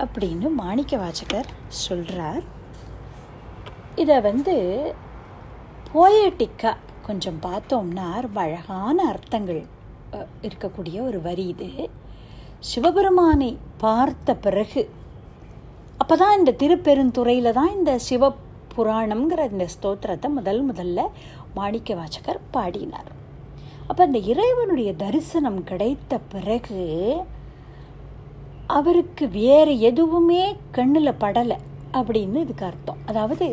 [0.00, 1.48] அப்படின்னு மாணிக்க வாசகர்
[1.68, 2.44] சொல்கிறார்
[3.94, 4.56] இதை வந்து
[5.94, 8.08] போயட்டிக்காக கொஞ்சம் பார்த்தோம்னா
[8.34, 9.66] அழகான அர்த்தங்கள்
[10.42, 11.88] இருக்கக்கூடிய ஒரு வரி இது
[12.58, 14.90] சிவபெருமானை பார்த்த பிறகு
[16.00, 18.28] அப்போ தான் இந்த திருப்பெருந்துறையில் தான் இந்த சிவ
[18.72, 21.00] புராணம்ங்கிற இந்த ஸ்தோத்திரத்தை முதல் முதல்ல
[21.54, 23.10] மாணிக்க வாச்சகர் பாடினார்
[23.88, 26.82] அப்போ இந்த இறைவனுடைய தரிசனம் கிடைத்த பிறகு
[28.70, 30.42] அவருக்கு வேறு எதுவுமே
[30.70, 31.58] கண்ணில் படலை
[31.92, 33.46] அப்படின்னு இதுக்கு அர்த்தம் அதாவது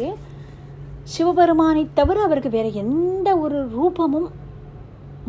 [1.08, 4.30] சிவபெருமானை தவிர அவருக்கு வேறு எந்த ஒரு ரூபமும்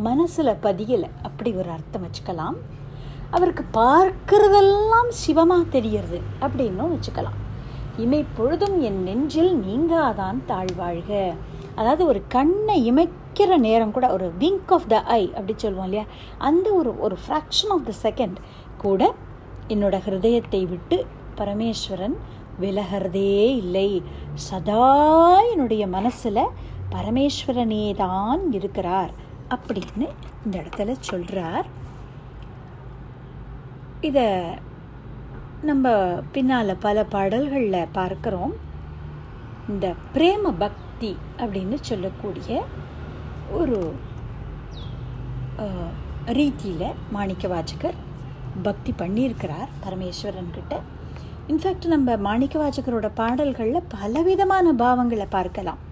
[0.01, 2.57] மனசில் பதியலை அப்படி ஒரு அர்த்தம் வச்சுக்கலாம்
[3.37, 7.39] அவருக்கு பார்க்கிறதெல்லாம் சிவமாக தெரியறது அப்படின்னும் வச்சுக்கலாம்
[7.99, 11.11] இமைப்பொழுதும் என் நெஞ்சில் நீங்காதான் தாழ்வாழ்க
[11.75, 16.05] அதாவது ஒரு கண்ணை இமைக்கிற நேரம் கூட ஒரு விங்க் ஆஃப் த ஐ அப்படி சொல்லுவோம் இல்லையா
[16.41, 18.39] அந்த ஒரு ஒரு ஃப்ராக்ஷன் ஆஃப் த செகண்ட்
[18.77, 19.11] கூட
[19.69, 20.99] என்னோட ஹிருதயத்தை விட்டு
[21.39, 22.17] பரமேஸ்வரன்
[22.61, 23.33] விலகிறதே
[23.55, 23.89] இல்லை
[24.43, 24.85] சதா
[25.47, 26.43] என்னுடைய மனசில்
[26.91, 29.13] பரமேஸ்வரனே தான் இருக்கிறார்
[29.51, 30.07] அப்படின்னு
[30.45, 31.67] இந்த இடத்துல சொல்கிறார்
[34.01, 34.27] இதை
[35.63, 35.87] நம்ம
[36.33, 38.53] பின்னால் பல பாடல்களில் பார்க்குறோம்
[39.69, 41.13] இந்த பிரேம பக்தி
[41.39, 42.59] அப்படின்னு சொல்லக்கூடிய
[43.51, 43.79] ஒரு
[46.33, 47.99] ரீதியில் மாணிக்க வாஜகர்
[48.63, 50.75] பக்தி பண்ணியிருக்கிறார் பரமேஸ்வரன்கிட்ட
[51.49, 55.83] இன்ஃபேக்ட் நம்ம மாணிக்க வாஜகரோட பாடல்களில் பலவிதமான பாவங்களை பார்க்கலாம்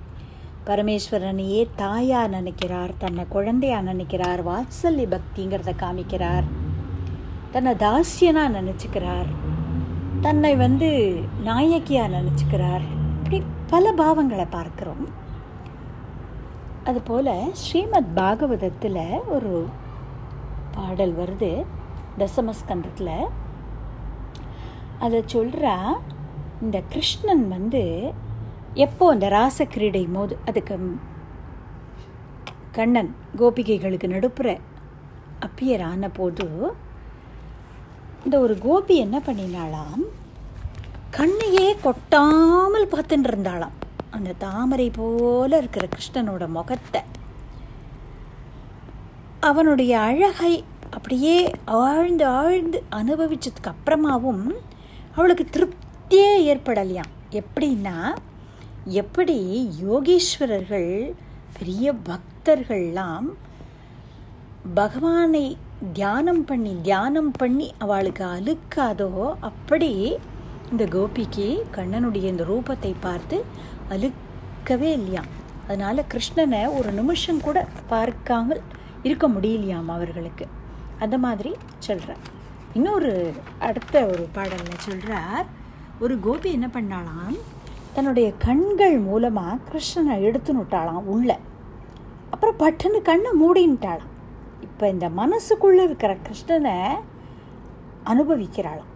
[0.65, 6.64] பரமேஸ்வரனையே தாயாக நினைக்கிறார் தன்னை குழந்தையாக நினைக்கிறார் வாத்சல்ய பக்திங்கிறத காமிக்கிறார்
[7.55, 9.29] தன்னை தாசியனாக நினச்சிக்கிறார்
[10.21, 10.89] தன்னை வந்து
[11.45, 12.85] நாயக்கியாக நினச்சிக்கிறார்
[13.15, 13.39] இப்படி
[13.67, 15.05] பல பாவங்களை பார்க்குறோம்
[16.85, 19.03] அதுபோல் ஸ்ரீமத் பாகவதத்தில்
[19.29, 19.53] ஒரு
[20.71, 21.51] பாடல் வருது
[22.19, 23.15] தசமஸ்கந்தத்தில்
[24.99, 25.75] அதை சொல்கிறா
[26.61, 27.83] இந்த கிருஷ்ணன் வந்து
[28.77, 30.77] எப்போ அந்த ராச கிரீடை மோது அதுக்கு
[32.73, 33.11] கண்ணன்
[33.39, 34.49] கோபிகைகளுக்கு நடுப்புற
[35.41, 36.47] அப்பியர் ஆன போது
[38.25, 40.03] இந்த ஒரு கோபி என்ன பண்ணினாலாம்
[41.11, 43.77] கண்ணையே கொட்டாமல் பார்த்துட்டு இருந்தாளாம்
[44.11, 47.03] அந்த தாமரை போல இருக்கிற கிருஷ்ணனோட முகத்தை
[49.41, 50.53] அவனுடைய அழகை
[50.91, 51.37] அப்படியே
[51.81, 54.45] ஆழ்ந்து ஆழ்ந்து அனுபவிச்சதுக்கு அப்புறமாவும்
[55.17, 57.97] அவளுக்கு திருப்தியே ஏற்படலையாம் எப்படின்னா
[58.95, 59.37] எப்படி
[59.85, 60.91] யோகீஸ்வரர்கள்
[61.59, 63.29] பெரிய பக்தர்கள்லாம்
[64.75, 65.47] பகவானை
[65.93, 69.09] தியானம் பண்ணி தியானம் பண்ணி அவளுக்கு அழுக்காதோ
[69.41, 69.91] அப்படி
[70.71, 73.37] இந்த கோபிக்கு கண்ணனுடைய இந்த ரூபத்தை பார்த்து
[73.89, 75.31] அழுக்கவே இல்லையாம்
[75.67, 77.59] அதனால் கிருஷ்ணனை ஒரு நிமிஷம் கூட
[77.87, 78.63] பார்க்காமல்
[79.03, 80.47] இருக்க முடியலையாம் அவர்களுக்கு
[80.99, 81.53] அந்த மாதிரி
[81.79, 82.23] சொல்கிறார்
[82.75, 83.13] இன்னொரு
[83.59, 85.47] அடுத்த ஒரு பாடலில் சொல்கிறார்
[86.01, 87.37] ஒரு கோபி என்ன பண்ணாலாம்
[87.95, 91.31] தன்னுடைய கண்கள் மூலமாக கிருஷ்ணனை எடுத்து நுட்டாளாம் உள்ள
[92.31, 94.14] அப்புறம் பட்டுன்னு கண்ணை மூடின்ட்டாளாம்
[94.65, 96.77] இப்போ இந்த மனசுக்குள்ளே இருக்கிற கிருஷ்ணனை
[98.07, 98.91] அனுபவிக்கிறாளாம்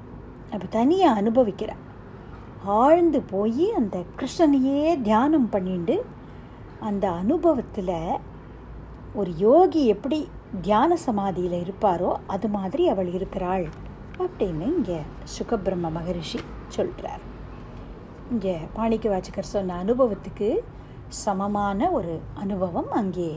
[0.52, 1.84] அப்போ தனியாக அனுபவிக்கிறாள்
[2.78, 5.96] ஆழ்ந்து போய் அந்த கிருஷ்ணனையே தியானம் பண்ணிட்டு
[6.80, 7.96] அந்த அனுபவத்தில்
[9.14, 10.18] ஒரு யோகி எப்படி
[10.60, 13.66] தியான சமாதியில் இருப்பாரோ அது மாதிரி அவள் இருக்கிறாள்
[14.18, 14.98] அப்படின்னு இங்கே
[15.34, 16.40] சுகபிரம்ம மகரிஷி
[16.68, 17.24] சொல்கிறார்
[18.30, 20.48] இங்கே பாணிக்க வாச்சிக்கர் சொன்ன அனுபவத்துக்கு
[21.18, 23.30] சமமான ஒரு அனுபவம் அங்கே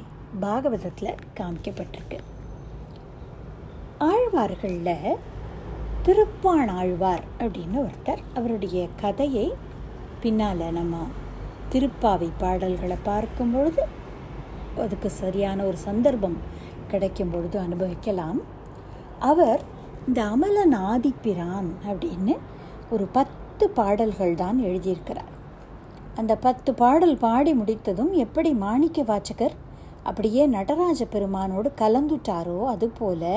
[0.39, 2.19] பாகவதத்தில் காமிக்கப்பட்டிருக்கு
[4.01, 5.17] ஆழ்வார்களில்
[6.01, 9.47] திருப்பான் ஆழ்வார் அப்படின்னு ஒருத்தர் அவருடைய கதையை
[10.21, 11.03] பின்னால் நம்ம
[11.71, 13.83] திருப்பாவை பாடல்களை பார்க்கும் பொழுது
[14.77, 16.39] அதுக்கு சரியான ஒரு சந்தர்ப்பம்
[16.87, 18.39] கிடைக்கும் பொழுது அனுபவிக்கலாம்
[19.19, 19.61] அவர்
[20.07, 22.35] இந்த அமலன் ஆதிப்பிரான் அப்படின்னு
[22.89, 25.31] ஒரு பத்து பாடல்கள் தான் எழுதியிருக்கிறார்
[26.15, 29.55] அந்த பத்து பாடல் பாடி முடித்ததும் எப்படி மாணிக்க வாச்சகர்
[30.05, 33.27] அப்படியே நடராஜ பெருமானோடு கலந்துட்டாரோ அதுபோல்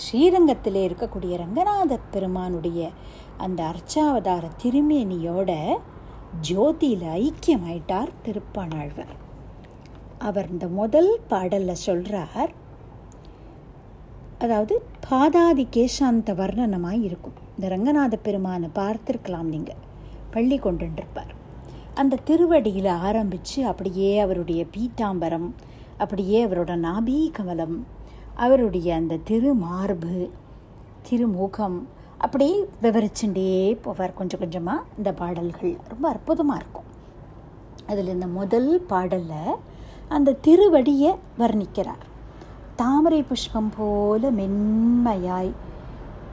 [0.00, 2.80] ஸ்ரீரங்கத்தில் இருக்கக்கூடிய ரங்கநாத பெருமானுடைய
[3.38, 5.52] அந்த அர்ச்சாவதார திருமேனியோட
[6.42, 9.16] ஜோதியில் ஐக்கியமாயிட்டார் திருப்பாணாழ்வார்
[10.20, 12.52] அவர் இந்த முதல் பாடலில் சொல்கிறார்
[14.38, 14.74] அதாவது
[15.08, 19.82] பாதாதி கேசாந்த வர்ணனமாக இருக்கும் இந்த ரங்கநாத பெருமானை பார்த்துருக்கலாம் நீங்கள்
[20.30, 21.34] பள்ளி கொண்டுருப்பார்
[21.94, 25.48] அந்த திருவடியில் ஆரம்பித்து அப்படியே அவருடைய பீட்டாம்பரம்
[26.00, 27.76] அப்படியே அவரோட நாபி கமலம்
[28.36, 30.14] அவருடைய அந்த திருமார்பு
[31.08, 31.78] திருமுகம்
[32.18, 32.46] அப்படி
[32.82, 33.50] விவரிச்சுட்டே
[33.84, 36.88] போவார் கொஞ்சம் கொஞ்சமாக இந்த பாடல்கள் ரொம்ப அற்புதமாக இருக்கும்
[37.86, 39.58] அதில் இந்த முதல் பாடலில்
[40.08, 41.10] அந்த திருவடியை
[41.38, 42.04] வர்ணிக்கிறார்
[42.76, 45.52] தாமரை புஷ்பம் போல மென்மையாய்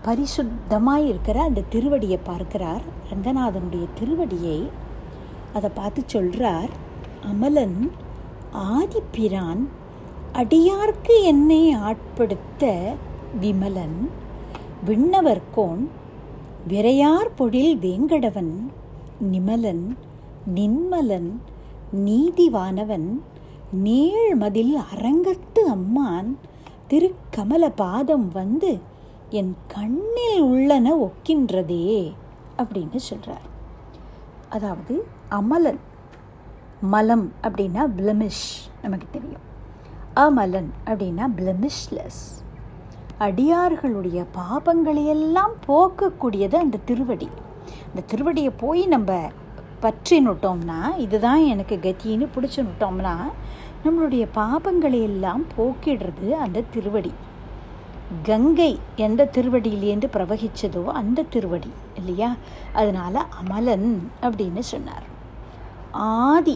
[0.06, 4.60] பரிசுத்தமாய் இருக்கிற அந்த திருவடியை பார்க்கிறார் ரங்கநாதனுடைய திருவடியை
[5.54, 6.72] அதை பார்த்து சொல்கிறார்
[7.26, 7.80] அமலன்
[8.66, 9.62] ஆதிப்பிரான்
[10.34, 12.64] அடியார்க்கு என்னை ஆட்படுத்த
[13.40, 14.00] விமலன்
[14.86, 15.84] விண்ணவர்கோன்
[16.68, 18.54] விரையார் பொழில் வேங்கடவன்
[19.32, 19.86] நிமலன்
[20.54, 21.32] நின்மலன்
[22.06, 23.10] நீதிவானவன்
[24.38, 26.30] மதில் அரங்கத்து அம்மான்
[26.88, 28.72] திருக்கமல பாதம் வந்து
[29.30, 32.14] என் கண்ணில் உள்ளன ஒக்கின்றதே
[32.58, 33.48] அப்படின்னு சொல்கிறார்
[34.50, 34.96] அதாவது
[35.30, 35.82] அமலன்
[36.82, 38.48] மலம் அப்படின்னா பிளமிஷ்
[38.82, 39.46] நமக்கு தெரியும்
[40.14, 42.22] அமலன் அப்படின்னா பிளமிஷ்லெஸ்
[43.18, 47.30] அடியார்களுடைய பாபங்களையெல்லாம் போக்கக்கூடியது அந்த திருவடி
[47.86, 49.12] அந்த திருவடியை போய் நம்ம
[49.82, 53.16] பற்றினுட்டோம்னா இதுதான் எனக்கு கத்தின்னு பிடிச்சுனுட்டோம்னா
[53.86, 57.14] நம்மளுடைய பாபங்களையெல்லாம் எல்லாம் போக்கிடுறது அந்த திருவடி
[58.24, 58.72] கங்கை
[58.96, 62.32] எந்த திருவடியிலேருந்து பிரவகிச்சதோ அந்த திருவடி இல்லையா
[62.74, 63.92] அதனால் அமலன்
[64.22, 65.08] அப்படின்னு சொன்னார்
[65.98, 66.56] ஆதி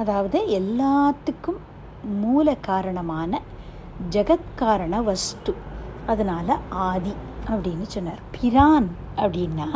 [0.00, 1.60] அதாவது எல்லாத்துக்கும்
[2.20, 3.40] மூல காரணமான
[4.10, 5.52] ஜகத்காரண வஸ்து
[6.06, 6.52] அதனால்
[6.82, 7.14] ஆதி
[7.48, 8.88] அப்படின்னு சொன்னார் பிரான்
[9.16, 9.68] அப்படின்னா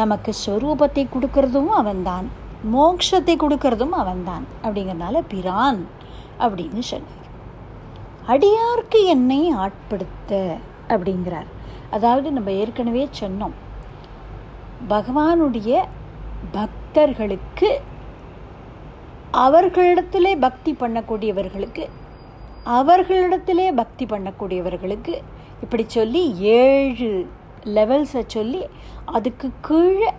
[0.00, 2.26] நமக்கு ஸ்வரூபத்தை கொடுக்கறதும் அவன்தான்
[2.72, 5.80] மோக்ஷத்தை கொடுக்கறதும் அவன்தான் அப்படிங்கிறனால பிரான்
[6.38, 7.18] அப்படின்னு சொன்னார்
[8.26, 10.32] அடியார்க்கு என்னை ஆட்படுத்த
[10.88, 11.48] அப்படிங்கிறார்
[11.90, 13.56] அதாவது நம்ம ஏற்கனவே சொன்னோம்
[14.88, 15.72] பகவானுடைய
[16.52, 17.68] பக்தர்களுக்கு
[19.40, 21.84] அவர்களிடத்திலே பக்தி பண்ணக்கூடியவர்களுக்கு
[22.70, 25.14] அவர்களிடத்திலே பக்தி பண்ணக்கூடியவர்களுக்கு
[25.62, 26.22] இப்படி சொல்லி
[26.56, 27.10] ஏழு
[27.66, 28.62] லெவல்ஸை சொல்லி
[29.06, 30.10] அதுக்கு கீழே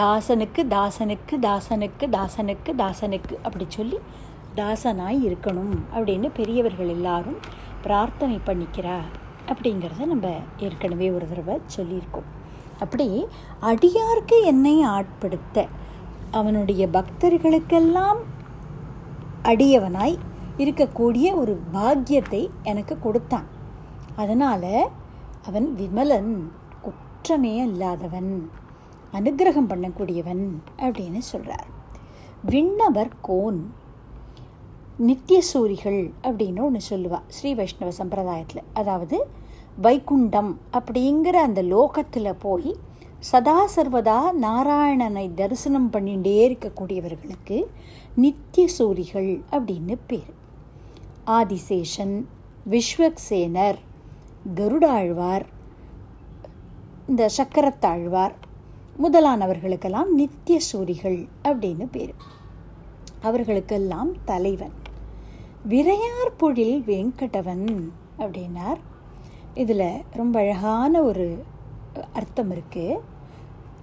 [0.00, 3.98] தாசனுக்கு தாசனுக்கு தாசனுக்கு தாசனுக்கு தாசனுக்கு அப்படி சொல்லி
[4.56, 7.38] தாசனாய் இருக்கணும் அப்படின்னு பெரியவர்கள் எல்லாரும்
[7.82, 8.98] பிரார்த்தனை பண்ணிக்கிறா
[9.48, 10.28] அப்படிங்கிறத நம்ம
[10.58, 12.28] ஏற்கனவே ஒரு தடவை சொல்லியிருக்கோம்
[12.80, 13.06] அப்படி
[13.62, 15.66] அடியார்க்கு என்னை ஆட்படுத்த
[16.30, 18.20] அவனுடைய பக்தர்களுக்கெல்லாம்
[19.44, 20.16] அடியவனாய்
[20.58, 23.46] இருக்கக்கூடிய ஒரு பாக்கியத்தை எனக்கு கொடுத்தான்
[24.16, 24.72] அதனால்
[25.44, 26.32] அவன் விமலன்
[26.82, 28.32] குற்றமே அல்லாதவன்
[29.12, 30.42] அனுகிரகம் பண்ணக்கூடியவன்
[30.78, 31.68] அப்படின்னு சொல்கிறார்
[32.44, 33.60] விண்ணவர் கோன்
[34.98, 39.18] நித்தியசூரிகள் அப்படின்னு ஒன்று சொல்லுவாள் ஸ்ரீ வைஷ்ணவ சம்பிரதாயத்தில் அதாவது
[39.78, 42.72] வைகுண்டம் அப்படிங்கிற அந்த லோகத்தில் போய்
[43.22, 47.58] சதா சர்வதா நாராயணனை தரிசனம் பண்ணிகிட்டே இருக்கக்கூடியவர்களுக்கு
[48.16, 50.32] நித்திய சூரிகள் அப்படின்னு பேர்
[51.30, 52.14] ஆதிசேஷன்
[52.70, 53.78] விஸ்வக்சேனர்
[54.54, 55.46] கருடாழ்வார்
[57.08, 58.34] இந்த சக்கரத்தாழ்வார்
[58.98, 61.18] முதலானவர்களுக்கெல்லாம் நித்திய சூரிகள்
[61.44, 62.14] அப்படின்னு பேர்
[63.22, 64.76] அவர்களுக்கெல்லாம் தலைவன்
[65.68, 67.66] விரையார் பொழில் வெங்கடவன்
[68.18, 68.80] அப்படின்னார்
[69.54, 71.26] இதில் ரொம்ப அழகான ஒரு
[72.12, 73.00] அர்த்தம் இருக்குது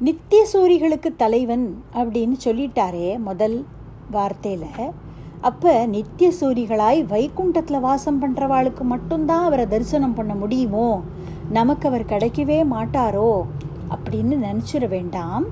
[0.01, 1.65] நித்திய சூரிகளுக்கு தலைவன்
[1.93, 3.57] அப்படின்னு சொல்லிட்டாரே முதல்
[4.11, 4.93] வார்த்தையில்
[5.41, 10.87] அப்போ நித்திய சூரிகளாய் வைகுண்டத்தில் வாசம் பண்ணுறவாளுக்கு மட்டும்தான் அவரை தரிசனம் பண்ண முடியுமோ
[11.49, 13.31] நமக்கு அவர் கிடைக்கவே மாட்டாரோ
[13.89, 15.45] அப்படின்னு நினச்சிட வேண்டாம்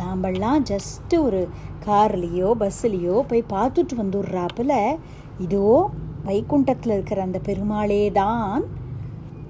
[0.00, 1.40] நாமெல்லாம் ஜஸ்ட்டு ஒரு
[1.86, 4.74] கார்லேயோ பஸ்ஸுலேயோ போய் பார்த்துட்டு வந்துடுறாப்புல
[5.38, 5.66] இதோ
[6.24, 8.62] வைகுண்டத்தில் இருக்கிற அந்த பெருமாளே தான்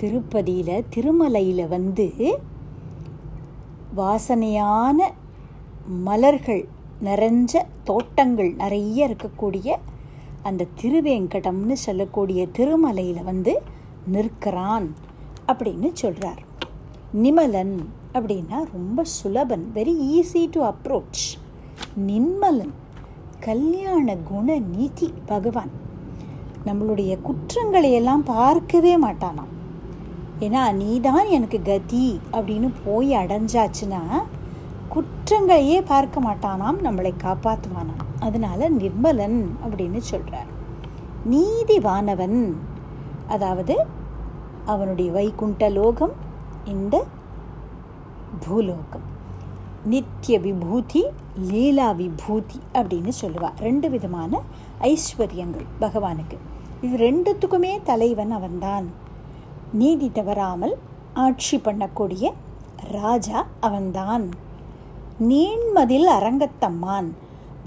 [0.00, 2.07] திருப்பதியில் திருமலையில் வந்து
[3.96, 4.98] வாசனையான
[6.05, 6.62] மலர்கள்
[7.05, 7.53] நிறைஞ்ச
[7.85, 9.68] தோட்டங்கள் நிறைய இருக்கக்கூடிய
[10.42, 13.55] அந்த திருவேங்கடம்னு சொல்லக்கூடிய திருமலையில் வந்து
[14.11, 14.88] நிற்கிறான்
[15.46, 16.42] அப்படின்னு சொல்கிறார்
[17.22, 17.77] நிமலன்
[18.14, 21.25] அப்படின்னா ரொம்ப சுலபன் very easy to approach
[22.07, 22.75] Nimalan
[23.40, 25.72] கல்யாண குண நீதி பகவான்
[26.64, 29.51] நம்மளுடைய குற்றங்களை எல்லாம் பார்க்கவே மாட்டானாம்
[30.40, 34.03] ஏன்னா நீதான் எனக்கு கதி அப்படின்னு போய் அடைஞ்சாச்சுன்னா
[34.92, 40.51] குற்றங்களையே பார்க்க மாட்டானாம் நம்மளை காப்பாற்றுவானாம் அதனால் நிர்மலன் அப்படின்னு சொல்கிறார்
[41.31, 42.38] நீதிவானவன்
[43.29, 43.75] அதாவது
[44.64, 46.14] அவனுடைய வைகுண்ட லோகம்
[46.64, 46.96] இந்த
[48.44, 49.07] பூலோகம்
[49.85, 51.02] நித்திய விபூதி
[51.46, 54.40] லீலா விபூதி அப்படின்னு சொல்லுவாள் ரெண்டு விதமான
[54.88, 56.37] ஐஸ்வர்யங்கள் பகவானுக்கு
[56.83, 58.87] இது ரெண்டுத்துக்குமே தலைவன் அவன்தான்
[59.73, 60.75] நீதி தவறாமல்
[61.17, 62.27] ஆட்சி பண்ணக்கூடிய
[62.92, 64.25] ராஜா அவன்தான்
[65.23, 67.08] நீண்மதில் அரங்கத்தம்மான்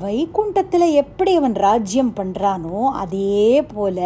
[0.00, 3.43] வைகுண்டத்தில் எப்படி அவன் ராஜ்யம் பண்ணுறானோ அதே
[3.73, 4.06] போல்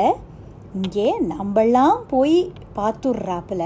[0.73, 2.39] இங்கே நம்மளாம் போய்
[2.75, 3.63] பார்த்துடுறாப்புல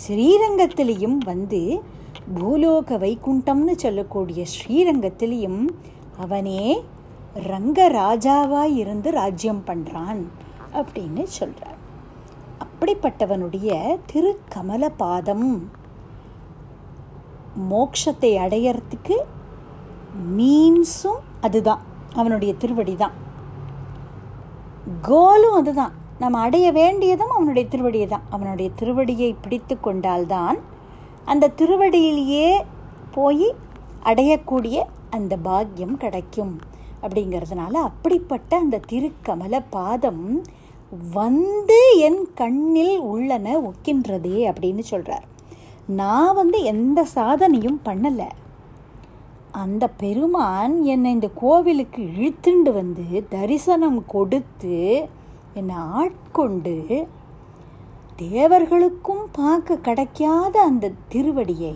[0.00, 1.62] ஸ்ரீரங்கத்திலையும் வந்து
[2.34, 5.62] பூலோக வைகுண்டம்னு சொல்லக்கூடிய ஸ்ரீரங்கத்திலையும்
[6.16, 6.62] அவனே
[7.48, 10.22] ரங்கராஜாவாக இருந்து ராஜ்யம் பண்ணுறான்
[10.74, 11.78] அப்படின்னு சொல்கிறார்
[12.64, 13.70] அப்படிப்பட்டவனுடைய
[14.12, 15.48] திருக்கமல பாதம்
[17.70, 19.16] மோக்ஷத்தை அடையறதுக்கு
[20.36, 21.82] மீன்ஸும் அதுதான்
[22.14, 23.16] அவனுடைய திருவடி தான்
[25.02, 30.58] கோலும் அதுதான் நம்ம அடைய வேண்டியதும் அவனுடைய திருவடியை தான் அவனுடைய திருவடியை பிடித்து கொண்டால்தான்
[31.24, 32.48] அந்த திருவடியிலேயே
[33.10, 33.48] போய்
[34.04, 34.78] அடையக்கூடிய
[35.10, 36.54] அந்த பாக்கியம் கிடைக்கும்
[37.02, 40.24] அப்படிங்கிறதுனால அப்படிப்பட்ட அந்த திருக்கமல பாதம்
[41.14, 45.26] வந்து என் கண்ணில் உள்ளன ஒக்கின்றதே அப்படின்னு சொல்கிறார்
[45.88, 48.28] நான் வந்து எந்த சாதனையும் பண்ணலை
[49.52, 54.76] அந்த பெருமான் என்னை இந்த கோவிலுக்கு இழுத்துண்டு வந்து தரிசனம் கொடுத்து
[55.54, 56.74] என்னை ஆட்கொண்டு
[58.18, 61.74] தேவர்களுக்கும் பார்க்க கிடைக்காத அந்த திருவடியை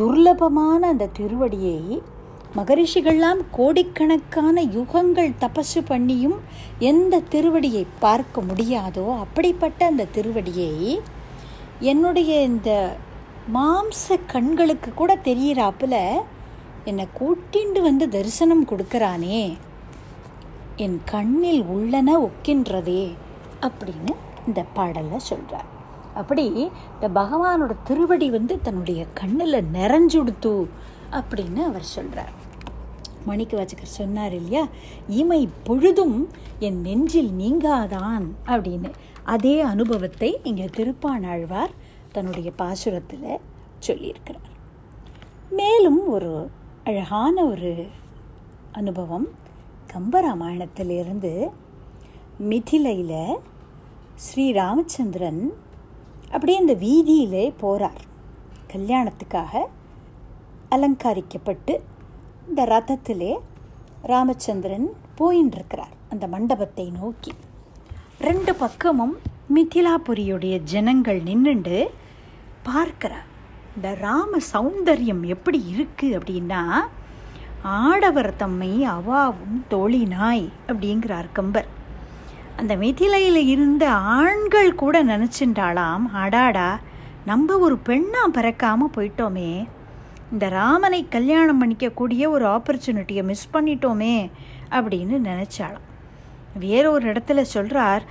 [0.00, 1.78] துர்லபமான அந்த திருவடியை
[2.56, 6.38] மகரிஷிகள்லாம் கோடிக்கணக்கான யுகங்கள் தபசு பண்ணியும்
[6.82, 10.72] எந்த திருவடியை பார்க்க முடியாதோ அப்படிப்பட்ட அந்த திருவடியை
[11.80, 12.70] என்னுடைய இந்த
[13.54, 15.94] மாம்ச கண்களுக்கு கூட தெரியிறாப்புல
[16.84, 19.40] என்னை கூட்டிண்டு வந்து தரிசனம் கொடுக்குறானே
[20.76, 23.04] என் கண்ணில் உள்ளன ஒக்கின்றதே
[23.60, 24.12] அப்படின்னு
[24.46, 25.68] இந்த பாடலை சொல்கிறார்
[26.14, 30.54] அப்படி இந்த பகவானோட திருவடி வந்து தன்னுடைய கண்ணில் நிறைஞ்சுடுத்து
[31.10, 32.34] அப்படின்னு அவர் சொல்கிறார்
[33.24, 34.64] மணிக்கு வாச்சகர் சொன்னார் இல்லையா
[35.08, 36.28] இமை பொழுதும்
[36.58, 38.90] என் நெஞ்சில் நீங்காதான் அப்படின்னு
[39.26, 41.74] அதே அனுபவத்தை இங்கே திருப்பானாழ்வார்
[42.12, 43.30] தன்னுடைய பாசுரத்தில்
[43.86, 44.48] சொல்லியிருக்கிறார்
[45.50, 46.32] மேலும் ஒரு
[46.84, 47.72] அழகான ஒரு
[48.72, 49.28] அனுபவம்
[49.94, 51.32] கம்பராமாயணத்திலிருந்து
[52.42, 53.18] மிதிலையில்
[54.16, 55.42] ஸ்ரீ ராமச்சந்திரன்
[56.32, 58.02] அப்படியே இந்த வீதியிலே போகிறார்
[58.72, 59.62] கல்யாணத்துக்காக
[60.70, 61.74] அலங்காரிக்கப்பட்டு
[62.48, 63.32] இந்த ரதத்திலே
[64.04, 64.88] ராமச்சந்திரன்
[65.18, 67.32] போயின்னு இருக்கிறார் அந்த மண்டபத்தை நோக்கி
[68.20, 69.12] ரெண்டு பக்கமும்
[69.54, 71.78] மிதிலாபுரியுடைய ஜனங்கள் நின்றுண்டு
[72.62, 73.12] பார்க்கிற
[73.76, 76.62] இந்த ராம சௌந்தரியம் எப்படி இருக்குது அப்படின்னா
[77.80, 79.58] ஆடவர் தம்மை அவாவும்
[80.08, 81.68] நாய் அப்படிங்கிறார் கம்பர்
[82.56, 83.84] அந்த மிதிலையில் இருந்த
[84.18, 86.70] ஆண்கள் கூட நினச்சின்றாலாம் அடாடா
[87.24, 89.50] நம்ம ஒரு பெண்ணாக பிறக்காமல் போயிட்டோமே
[90.32, 94.16] இந்த ராமனை கல்யாணம் பண்ணிக்கக்கூடிய ஒரு ஆப்பர்ச்சுனிட்டியை மிஸ் பண்ணிட்டோமே
[94.70, 95.89] அப்படின்னு நினச்சாளாம்
[96.58, 98.04] வேறொரு இடத்துல சொல்கிறார்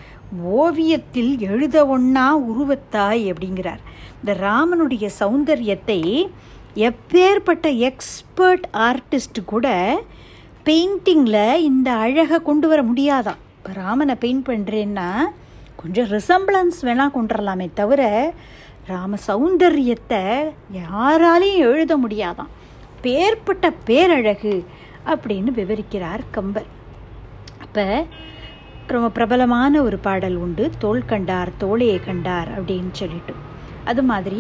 [0.58, 3.82] ஓவியத்தில் எழுத ஒன்னா உருவத்தாய் அப்படிங்கிறார்
[4.20, 6.00] இந்த ராமனுடைய சௌந்தரியத்தை
[6.76, 9.68] எப்பேற்பட்ட எக்ஸ்பர்ட் ஆர்டிஸ்ட் கூட
[10.66, 15.10] பெயிண்டிங்கில் இந்த அழகை கொண்டு வர முடியாதான் இப்போ ராமனை பெயிண்ட் பண்ணுறேன்னா
[15.76, 18.02] கொஞ்சம் ரிசம்பிளன்ஸ் வேணால் கொண்டு வரலாமே தவிர
[18.88, 20.22] ராம சௌந்தரியத்தை
[20.74, 22.52] யாராலையும் எழுத முடியாதான்
[23.02, 24.56] பேர்பட்ட பேரழகு
[25.06, 26.70] அப்படின்னு விவரிக்கிறார் கம்பர்
[27.72, 28.06] அப்போ
[28.88, 33.34] ரொம்ப பிரபலமான ஒரு பாடல் உண்டு தோல் கண்டார் தோழையை கண்டார் அப்படின்னு சொல்லிட்டு
[33.84, 34.41] அது மாதிரி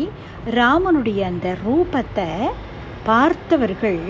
[0.51, 2.27] ராமனுடைய அந்த ரூபத்தை
[3.05, 4.10] பார்த்தவர்கள்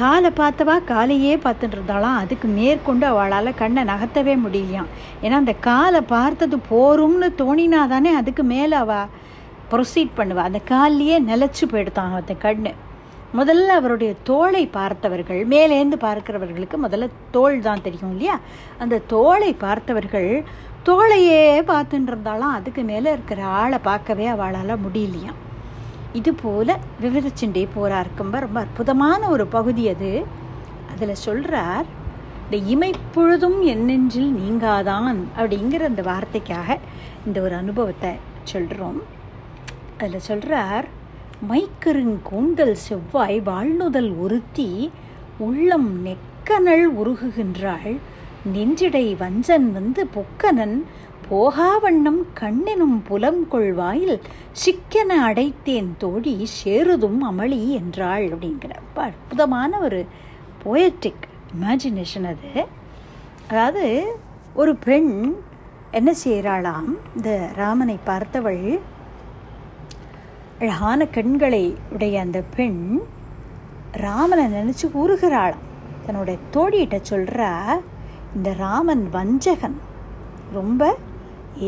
[0.00, 4.90] காலை பார்த்தவா காலையே பார்த்துட்டு அதுக்கு மேற்கொண்டு அவளால் கண்ணை நகர்த்தவே முடியலையாம்
[5.22, 9.08] ஏன்னா அந்த காலை பார்த்தது போரும்னு தோணினா தானே அதுக்கு மேலே அவள்
[9.70, 12.72] ப்ரொசீட் பண்ணுவாள் அந்த காலிலேயே நிலச்சி போயிடுதான் அந்த கண்ணு
[13.36, 18.36] முதல்ல அவருடைய தோலை பார்த்தவர்கள் மேலேந்து பார்க்கிறவர்களுக்கு முதல்ல தோல் தான் தெரியும் இல்லையா
[18.78, 20.30] அந்த தோலை பார்த்தவர்கள்
[20.82, 25.32] தோலையே பார்த்துட்டு இருந்தாலும் அதுக்கு மேலே இருக்கிற ஆளை பார்க்கவே அவளால் முடியலையா
[26.12, 26.72] இது போல்
[27.00, 30.10] விவரிச்சுட்டே போரா இருக்கும்ப ரொம்ப அற்புதமான ஒரு பகுதி அது
[30.92, 31.86] அதில் சொல்கிறார்
[32.44, 36.78] இந்த இமைப்பொழுதும் என்னென்றில் நீங்காதான் அப்படிங்கிற அந்த வார்த்தைக்காக
[37.26, 38.12] இந்த ஒரு அனுபவத்தை
[38.44, 39.00] சொல்கிறோம்
[39.98, 40.86] அதில் சொல்கிறார்
[42.22, 44.90] கூந்தல் செவ்வாய் வாழ்நுதல் ஒருத்தி
[45.38, 47.94] உள்ளம் நெக்கனல் உருகுகின்றாள்
[48.52, 50.76] நெஞ்சிடை வஞ்சன் வந்து பொக்கனன்
[51.28, 54.16] போகாவண்ணம் கண்ணினும் புலம் கொள்வாயில்
[54.52, 60.00] சிக்கென அடைத்தேன் தோழி சேருதும் அமளி என்றாள் அப்படிங்கிற ரொம்ப அற்புதமான ஒரு
[60.64, 61.26] போயட்டிக்
[61.54, 62.52] இமேஜினேஷன் அது
[63.50, 63.84] அதாவது
[64.54, 65.12] ஒரு பெண்
[65.90, 67.50] என்ன செய்கிறாளாம் இந்த
[67.56, 68.62] ராமனை பார்த்தவள்
[70.60, 71.64] அழகான கண்களை
[71.92, 72.82] உடைய அந்த பெண்
[73.96, 75.64] ராமனை நினச்சி ஊறுகிறாளாம்
[76.06, 77.50] தன்னுடைய தோழிகிட்ட சொல்கிறா
[78.34, 79.76] இந்த ராமன் வஞ்சகன்
[80.52, 80.82] ரொம்ப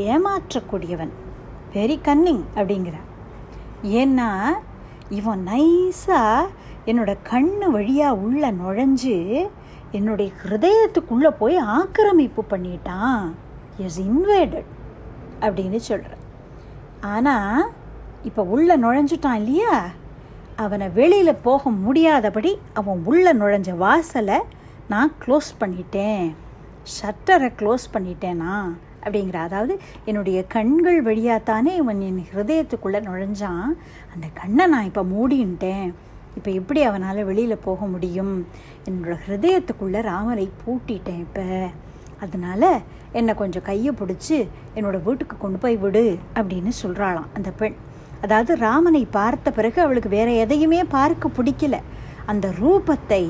[0.04, 1.12] ஏமாற்றக்கூடியவன்
[1.74, 2.96] வெரி கன்னிங் அப்படிங்கிற
[3.94, 4.28] ஏன்னா
[5.10, 6.50] இவன் நைஸாக
[6.84, 9.16] என்னோட கண்ணு வழியாக உள்ளே நுழைஞ்சு
[9.90, 13.26] என்னுடைய ஹிருதயத்துக்குள்ளே போய் ஆக்கிரமிப்பு பண்ணிட்டான்
[13.78, 14.70] இஸ் இன்வைடட்
[15.40, 16.24] அப்படின்னு சொல்கிறேன்
[17.08, 17.60] ஆனால்
[18.28, 19.74] இப்போ உள்ளே நுழைஞ்சிட்டான் இல்லையா
[20.56, 24.38] அவனை வெளியில் போக முடியாதபடி அவன் உள்ளே நுழைஞ்ச வாசலை
[24.88, 26.26] நான் க்ளோஸ் பண்ணிட்டேன்
[26.94, 28.54] ஷட்டரை க்ளோஸ் பண்ணிட்டேனா
[29.02, 29.74] அப்படிங்கிற அதாவது
[30.04, 33.68] என்னுடைய கண்கள் வழியாக தானே இவன் என் ஹிரதயத்துக்குள்ளே நுழைஞ்சான்
[34.12, 35.86] அந்த கண்ணை நான் இப்போ மூடின்ட்டேன்
[36.36, 38.34] இப்போ எப்படி அவனால் வெளியில் போக முடியும்
[38.86, 41.46] என்னோடய ஹிரதயத்துக்குள்ளே ராமரை பூட்டிட்டேன் இப்போ
[42.20, 42.68] அதனால்
[43.12, 44.38] என்னை கொஞ்சம் கையை பிடிச்சி
[44.76, 46.04] என்னோடய வீட்டுக்கு கொண்டு போய் விடு
[46.36, 47.76] அப்படின்னு சொல்கிறாளாம் அந்த பெண்
[48.20, 51.76] அதாவது ராமனை பார்த்த பிறகு அவளுக்கு வேற எதையுமே பார்க்க பிடிக்கல
[52.26, 53.24] அந்த ரூபத்தை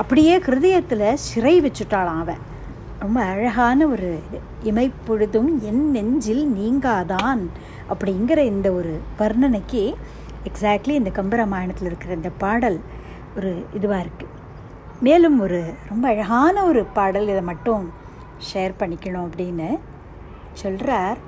[0.00, 2.42] அப்படியே ஹிருதயத்தில் சிறை வச்சுட்டாளாம் அவன்
[3.00, 4.38] ரொம்ப அழகான ஒரு இது
[4.70, 7.42] இமைப்பொழுதும் என் நெஞ்சில் நீங்காதான்
[7.90, 9.82] அப்படிங்கிற இந்த ஒரு வர்ணனைக்கு
[10.44, 12.78] எக்ஸாக்ட்லி இந்த கம்பராமாயணத்தில் இருக்கிற இந்த பாடல்
[13.36, 14.36] ஒரு இதுவாக இருக்குது
[15.00, 15.60] மேலும் ஒரு
[15.88, 17.84] ரொம்ப அழகான ஒரு பாடல் இதை மட்டும்
[18.52, 19.68] ஷேர் பண்ணிக்கணும் அப்படின்னு
[20.52, 21.18] சொல்கிறார்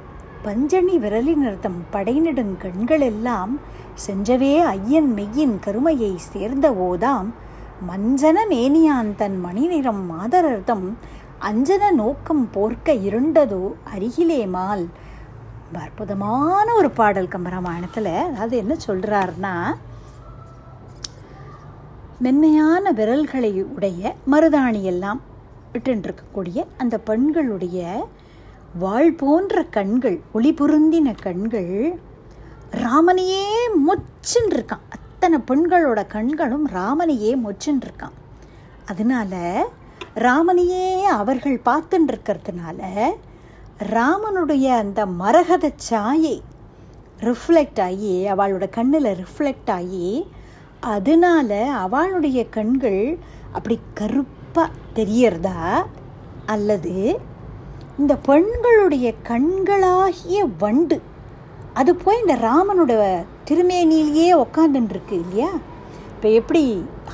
[0.42, 3.52] பஞ்சணி விரலினிருத்தம் படைநெடுங் கண்களெல்லாம்
[4.06, 7.28] செஞ்சவே ஐயன் மெய்யின் கருமையை சேர்ந்த ஓதாம்
[7.88, 10.86] மஞ்சன மேனியான் தன் மணிநிறம் மாதரர்த்தம்
[11.40, 13.62] அஞ்சன நோக்கம் போர்க்க இருண்டதோ
[13.92, 14.84] அருகிலே மால்
[15.80, 19.54] அற்புதமான ஒரு பாடல் கம்பராமாயணத்தில் அதாவது என்ன சொல்கிறாருன்னா
[22.20, 25.20] மென்மையான விரல்களை உடைய மருதாணியெல்லாம்
[25.72, 27.78] விட்டுருக்கக்கூடிய அந்த பெண்களுடைய
[28.74, 31.72] வாழ் போன்ற கண்கள் ஒளி பொருந்தின கண்கள்
[32.82, 33.42] ராமனையே
[33.80, 38.16] மொச்சுன்னு இருக்கான் அத்தனை பெண்களோட கண்களும் ராமனையே மொச்சுன்னு இருக்கான்
[38.84, 39.34] அதனால
[40.18, 40.86] ராமனையே
[41.16, 42.80] அவர்கள் பார்த்துட்டு இருக்கிறதுனால
[43.92, 46.36] ராமனுடைய அந்த மரகத சாயை
[47.20, 50.06] ரிஃப்ளெக்ட் ஆகி அவளோட கண்ணில் ரிஃப்ளெக்ட் ஆகி
[50.88, 51.50] அதனால
[51.78, 53.02] அவளுடைய கண்கள்
[53.52, 55.58] அப்படி கருப்பாக தெரியறதா
[56.46, 56.94] அல்லது
[58.02, 60.96] இந்த பெண்களுடைய கண்களாகிய வண்டு
[61.74, 62.92] அது போய் இந்த ராமனோட
[63.48, 65.50] திருமேனிலேயே உக்காந்துட்டுருக்கு இல்லையா
[66.14, 66.62] இப்போ எப்படி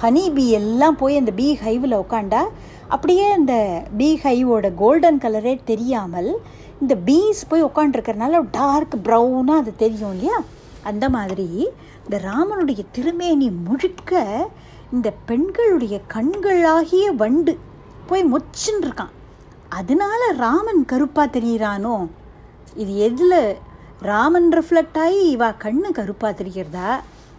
[0.00, 2.42] ஹனி பீ எல்லாம் போய் அந்த பீ ஹைவில் உக்காண்டா
[2.88, 3.54] அப்படியே அந்த
[3.98, 6.30] பீ ஹைவோட கோல்டன் கலரே தெரியாமல்
[6.80, 10.38] இந்த பீஸ் போய் உக்காண்டிருக்கிறதுனால டார்க் ப்ரௌனாக அது தெரியும் இல்லையா
[10.84, 11.48] அந்த மாதிரி
[12.04, 14.12] இந்த ராமனுடைய திருமேனி முழுக்க
[14.92, 17.54] இந்த பெண்களுடைய கண்களாகிய வண்டு
[18.06, 19.14] போய் மொச்சுன்னு இருக்கான்
[19.72, 21.96] அதனால ராமன் கருப்பாக தெரியிறானோ
[22.76, 23.40] இது எதில்
[24.02, 26.90] ராமன் ரிஃப்ளெக்ட் ஆகி இவா கண்ணு கருப்பாக தெரிகிறதா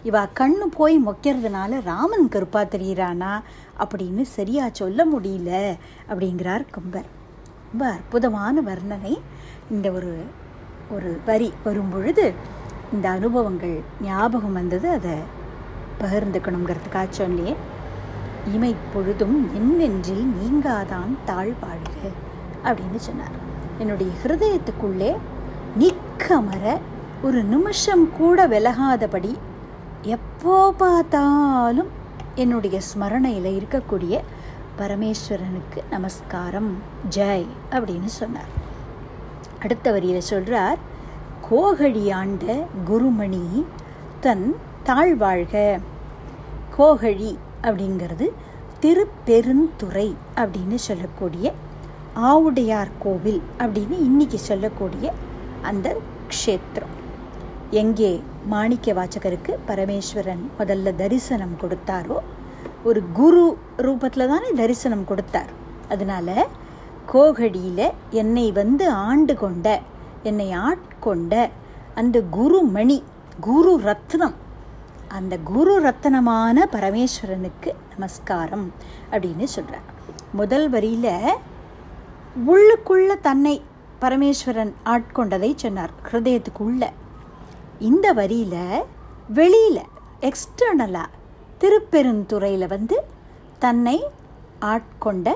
[0.05, 3.32] இவா கண்ணு போய் மொக்கிறதுனால ராமன் கருப்பாக தெரிகிறானா
[3.80, 5.51] அப்படின்னு சரியாக சொல்ல முடியல
[6.09, 7.09] அப்படிங்கிறார் கம்பர்
[7.63, 9.13] ரொம்ப அற்புதமான வர்ணனை
[9.70, 10.13] இந்த ஒரு
[10.91, 12.26] ஒரு வரி வரும்பொழுது
[12.93, 13.76] இந்த அனுபவங்கள்
[14.01, 15.17] ஞாபகம் வந்தது அதை
[16.01, 17.53] பகிர்ந்துக்கணுங்கிறதுக்காக சொல்லியே
[18.45, 22.11] இமைப்பொழுதும் பொழுதும் நென்றில் நீங்காதான் தாழ் வாழ்க
[22.63, 23.36] அப்படின்னு சொன்னார்
[23.78, 25.15] என்னுடைய ஹிருதயத்துக்குள்ளே
[26.41, 26.78] மர
[27.22, 29.38] ஒரு நிமிஷம் கூட விலகாதபடி
[30.01, 31.88] எப்போ பார்த்தாலும்
[32.36, 34.20] என்னுடைய ஸ்மரணையில் இருக்கக்கூடிய
[34.78, 36.78] பரமேஸ்வரனுக்கு நமஸ்காரம்
[37.09, 38.53] ஜெய் அப்படின்னு சொன்னார்
[39.59, 40.78] அடுத்த வரியில் சொல்கிறார்
[41.49, 42.65] கோகழியாண்ட
[42.88, 43.65] குருமணி
[44.20, 44.55] தன்
[44.86, 45.80] தாழ்வாழ்க
[46.78, 47.38] கோகழி
[47.63, 48.28] அப்படிங்கிறது
[48.80, 50.07] திருப்பெருந்துறை
[50.36, 51.47] அப்படின்னு சொல்லக்கூடிய
[52.28, 55.07] ஆவுடையார் கோவில் அப்படின்னு இன்னைக்கு சொல்லக்கூடிய
[55.61, 55.88] அந்த
[56.28, 56.95] க்ஷேத்திரம்
[57.74, 58.11] எங்கே
[58.47, 62.17] மாணிக்க வாச்சகருக்கு பரமேஸ்வரன் முதல்ல தரிசனம் கொடுத்தாரோ
[62.84, 63.43] ஒரு குரு
[63.78, 65.51] ரூபத்தில் தானே தரிசனம் கொடுத்தார்
[65.89, 66.36] அதனால்
[67.05, 67.88] கோகடியில்
[68.13, 69.67] என்னை வந்து ஆண்டு கொண்ட
[70.24, 71.34] என்னை ஆட்கொண்ட
[71.95, 72.97] அந்த குருமணி
[73.39, 74.38] குரு ரத்னம்
[75.09, 78.65] அந்த குரு ரத்தனமான பரமேஸ்வரனுக்கு நமஸ்காரம்
[79.11, 79.88] அப்படின்னு சொல்கிறார்
[80.32, 81.13] முதல் வரியில்
[82.45, 83.55] உள்ளுக்குள்ள தன்னை
[84.01, 86.84] பரமேஸ்வரன் ஆட்கொண்டதை சொன்னார் ஹிருதயத்துக்குள்ள
[87.80, 88.86] இந்த வரியில்
[89.30, 89.84] வெளியில்
[90.22, 91.15] எக்ஸ்டர்னலாக
[91.57, 92.97] திருப்பெருந்துறையில் வந்து
[93.59, 93.97] தன்னை
[94.65, 95.30] ஆட்கொண்ட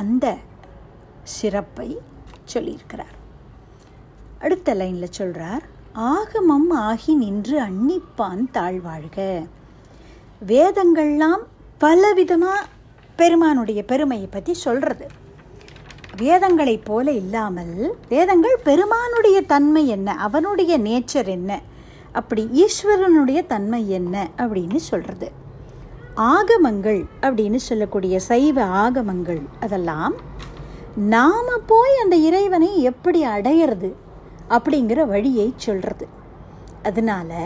[0.00, 0.26] அந்த
[1.32, 1.88] சிறப்பை
[2.52, 3.16] சொல்லியிருக்கிறார்
[4.38, 5.64] அடுத்த லைனில் சொல்கிறார்
[5.94, 9.18] ஆகமம் ஆகி நின்று அன்னிப்பான் தாழ்வாழ்க
[10.46, 11.42] வேதங்கள்லாம்
[11.80, 12.68] பலவிதமாக
[13.18, 15.06] பெருமானுடைய பெருமையை பற்றி சொல்கிறது
[16.16, 17.76] வேதங்களைப் போல இல்லாமல்
[18.08, 21.60] வேதங்கள் பெருமானுடைய தன்மை என்ன அவனுடைய நேச்சர் என்ன
[22.12, 25.28] அப்படி ஈஸ்வரனுடைய தன்மை என்ன அப்படின்னு சொல்கிறது
[26.28, 30.16] ஆகமங்கள் அப்படின்னு சொல்லக்கூடிய சைவ ஆகமங்கள் அதெல்லாம்
[31.08, 33.90] நாம் போய் அந்த இறைவனை எப்படி அடையிறது
[34.50, 36.06] அப்படிங்கிற வழியை சொல்கிறது
[36.82, 37.38] அதனால்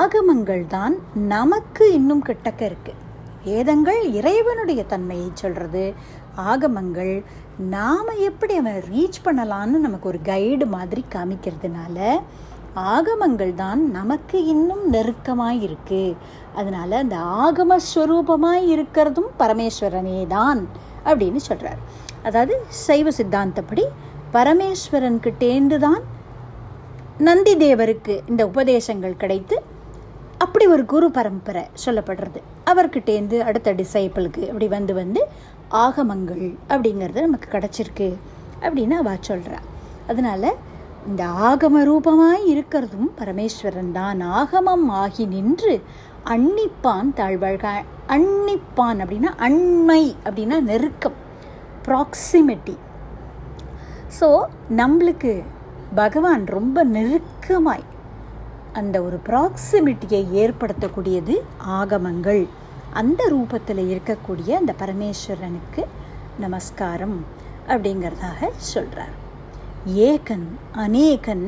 [0.00, 0.94] ஆகமங்கள் தான்
[1.28, 2.98] நமக்கு இன்னும் கிட்டக்க இருக்குது
[3.44, 5.84] வேதங்கள் இறைவனுடைய தன்மையை சொல்கிறது
[6.44, 7.14] ஆகமங்கள்
[7.70, 11.98] நாம் எப்படி அவன் ரீச் பண்ணலான்னு நமக்கு ஒரு கைடு மாதிரி காமிக்கிறதுனால
[12.88, 16.16] ஆகமங்கள் தான் நமக்கு இன்னும் நெருக்கமாக இருக்குது
[16.56, 20.60] அதனால் அந்த ஆகமஸ்வரூபமாக இருக்கிறதும் பரமேஸ்வரனே தான்
[21.04, 21.80] அப்படின்னு சொல்கிறார்
[22.22, 22.54] அதாவது
[22.78, 23.84] சைவ சித்தாந்தப்படி
[24.34, 26.02] பரமேஸ்வரன்கிட்டேந்துதான்
[27.18, 29.56] நந்தி தேவருக்கு இந்த உபதேசங்கள் கிடைத்து
[30.38, 35.22] அப்படி ஒரு குரு பரம்பரை சொல்லப்படுறது அவர்கிட்டேந்து அடுத்த டிசைப்பிளுக்கு அப்படி வந்து வந்து
[35.76, 38.08] ஆகமங்கள் அப்படிங்கிறது நமக்கு கிடச்சிருக்கு
[38.60, 39.58] அப்படின்னு அவ சொல்கிறா
[40.06, 40.48] அதனால்
[41.06, 45.74] இந்த ஆகம ரூபமாய் இருக்கிறதும் பரமேஸ்வரன் தான் ஆகமம் ஆகி நின்று
[46.26, 47.68] அன்னிப்பான் தாழ்வாழ்க
[48.08, 51.18] அன்னிப்பான் அப்படின்னா அண்மை அப்படின்னா நெருக்கம்
[51.84, 52.76] ப்ராக்சிமிட்டி
[54.18, 54.28] ஸோ
[54.76, 55.32] நம்மளுக்கு
[55.94, 57.86] பகவான் ரொம்ப நெருக்கமாய்
[58.72, 61.34] அந்த ஒரு ப்ராக்சிமிட்டியை ஏற்படுத்தக்கூடியது
[61.66, 62.42] ஆகமங்கள்
[62.92, 65.82] அந்த ரூபத்தில் இருக்கக்கூடிய அந்த பரமேஸ்வரனுக்கு
[66.38, 67.18] நமஸ்காரம்
[67.68, 69.16] அப்படிங்கிறதாக சொல்கிறார்
[69.86, 70.46] ஏகன்
[70.76, 71.46] அநேகன்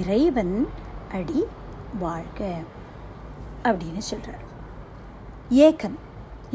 [0.00, 0.56] இறைவன்
[1.12, 1.40] அடி
[1.98, 2.40] வாழ்க
[3.62, 4.44] அப்படின்னு சொல்கிறார்
[5.50, 5.96] ஏகன்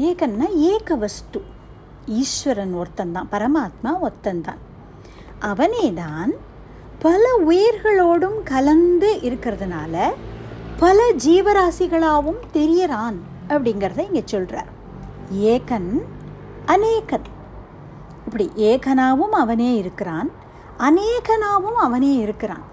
[0.00, 1.40] ஏகன்னா ஏக வஸ்து
[2.06, 4.60] ஈஸ்வரன் ஒருத்தந்தான் பரமாத்மா ஒருத்தந்தான்
[5.42, 6.32] அவனேதான்
[6.98, 9.94] பல உயிர்களோடும் கலந்து இருக்கிறதுனால
[10.78, 13.18] பல ஜீவராசிகளாகவும் தெரியறான்
[13.48, 14.70] அப்படிங்கிறத இங்கே சொல்கிறார்
[15.46, 15.90] ஏகன்
[16.66, 17.26] அநேகன்
[18.26, 20.28] இப்படி ஏகனாவும் அவனே இருக்கிறான்
[20.78, 22.66] அநேகனாவும் அவனே இருக்கிறான்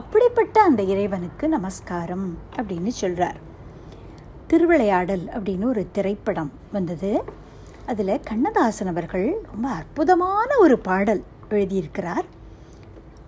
[0.00, 3.38] அப்படிப்பட்ட அந்த இறைவனுக்கு நமஸ்காரம் அப்படின்னு சொல்கிறார்
[4.46, 7.10] திருவிளையாடல் அப்படின்னு ஒரு திரைப்படம் வந்தது
[7.86, 11.22] அதில் கண்ணதாசன் அவர்கள் ரொம்ப அற்புதமான ஒரு பாடல்
[11.52, 12.26] எழுதியிருக்கிறார்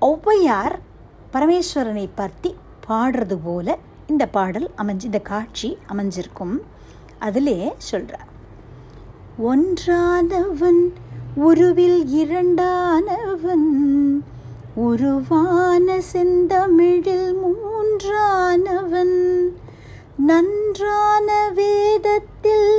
[0.01, 0.77] ஒளவையார்
[1.33, 2.51] பரமேஸ்வரனை பார்த்தி
[2.89, 3.68] பாடுறது போல
[4.07, 6.57] இந்த பாடல் அமைஞ்சு இந்த காட்சி அமைஞ்சிருக்கும்
[7.18, 7.59] அதிலே
[7.85, 8.31] சொல்கிறார்
[9.45, 10.83] ஒன்றானவன்
[11.41, 13.68] உருவில் இரண்டானவன்
[14.83, 19.16] உருவான செந்தமிழில் மூன்றானவன்
[20.27, 21.29] நன்றான
[21.55, 22.70] வேதத்தில்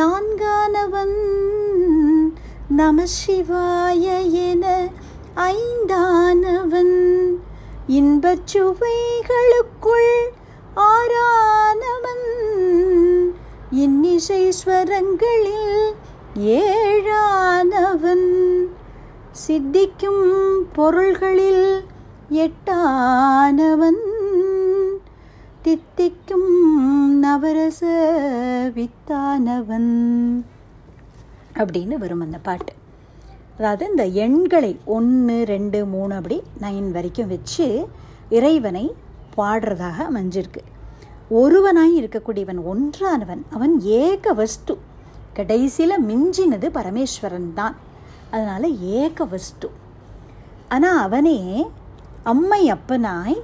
[0.00, 1.16] நான்கானவன்
[2.76, 4.04] நம சிவாய
[4.44, 4.64] என
[5.50, 6.94] ஐந்தானவன்
[7.96, 10.12] இன்பச் சுவைகளுக்குள்
[10.86, 12.26] ஆறானவன்
[13.84, 15.82] இன்னிசை ஸ்வரங்களில்
[16.60, 18.28] ஏழானவன்
[19.44, 20.24] சித்திக்கும்
[20.72, 21.66] பொருள்களில்
[22.44, 24.02] எட்டானவன்
[25.62, 26.50] தித்திக்கும்
[27.20, 27.82] நவரச
[28.76, 29.92] வித்தானவன்
[31.58, 32.72] அப்படின்னு வரும் அந்த பாட்டு
[33.58, 37.66] அதாவது இந்த எண்களை ஒன்று ரெண்டு மூணு அப்படி நைன் வரைக்கும் வச்சு
[38.30, 38.86] இறைவனை
[39.36, 40.62] பாடுறதாக அமைஞ்சிருக்கு
[41.32, 43.74] ஒருவனாய் இருக்கக்கூடியவன் ஒன்றானவன் அவன்
[44.00, 44.74] ஏக வஸ்து
[45.34, 47.76] கடைசியில் மிஞ்சினது பரமேஸ்வரன் தான்
[48.30, 48.68] அதனால்
[48.98, 49.68] ஏக வஸ்து
[50.68, 51.38] ஆனால் அவனே
[52.24, 53.38] அம்மை அப்பனாய்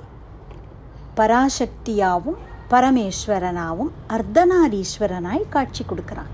[1.18, 2.38] பராசக்தியாகவும்
[2.70, 6.30] பரமேஸ்வரனாகவும் அர்த்தநாரீஸ்வரனாய் காட்சி கொடுக்குறான்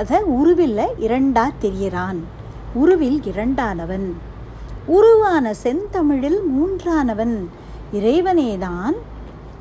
[0.00, 2.18] அதை உருவில் இரண்டா தெரியறான்
[2.74, 4.08] உருவில் இரண்டானவன்
[4.86, 7.36] உருவான செந்தமிழில் மூன்றானவன்
[7.92, 8.96] இறைவனேதான்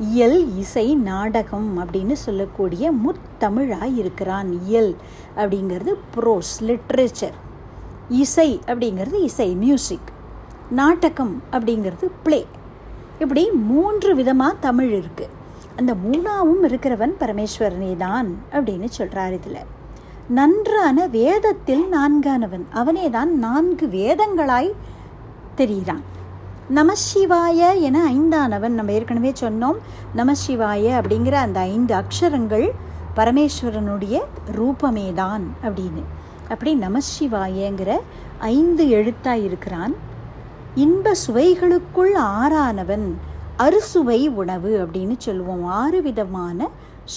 [0.08, 4.91] இயல் இசை நாடகம் அப்படின்னு சொல்லக்கூடிய முத்தமிழாக இருக்கிறான் இயல்
[5.36, 7.38] அப்படிங்கிறது ப்ரோஸ் லிட்ரேச்சர்
[8.18, 10.12] இசை அப்படிங்கிறது இசை மியூசிக்
[10.72, 12.41] நாடகம் அப்படிங்கிறது பிளே
[13.20, 15.34] இப்படி மூன்று விதமாக தமிழ் இருக்குது
[15.76, 19.60] அந்த மூணாவும் இருக்கிறவன் பரமேஸ்வரனே தான் அப்படின்னு சொல்கிறார் இதில்
[20.30, 24.72] நன்றான வேதத்தில் நான்கானவன் அவனே தான் நான்கு வேதங்களாய்
[25.58, 26.06] தெரிகிறான்
[26.74, 29.78] நமசிவாய என ஐந்தானவன் நம்ம ஏற்கனவே சொன்னோம்
[30.16, 32.70] நமசிவாய அப்படிங்கிற அந்த ஐந்து அக்ஷரங்கள்
[33.16, 34.22] பரமேஸ்வரனுடைய
[34.52, 36.04] ரூபமேதான் அப்படின்னு
[36.50, 37.93] அப்படி நமசிவாயங்கிற
[38.39, 39.95] ஐந்து எழுத்தாய் இருக்கிறான்
[40.76, 43.08] இன்ப சுவைகளுக்குள் ஆறானவன்
[43.58, 46.70] அறுசுவை உணவு அப்படின்னு சொல்லுவோம் ஆறு விதமான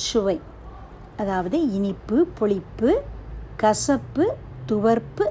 [0.00, 0.40] சுவை
[1.20, 2.90] அதாவது இனிப்பு புளிப்பு
[3.56, 4.24] கசப்பு
[4.66, 5.24] துவர்ப்பு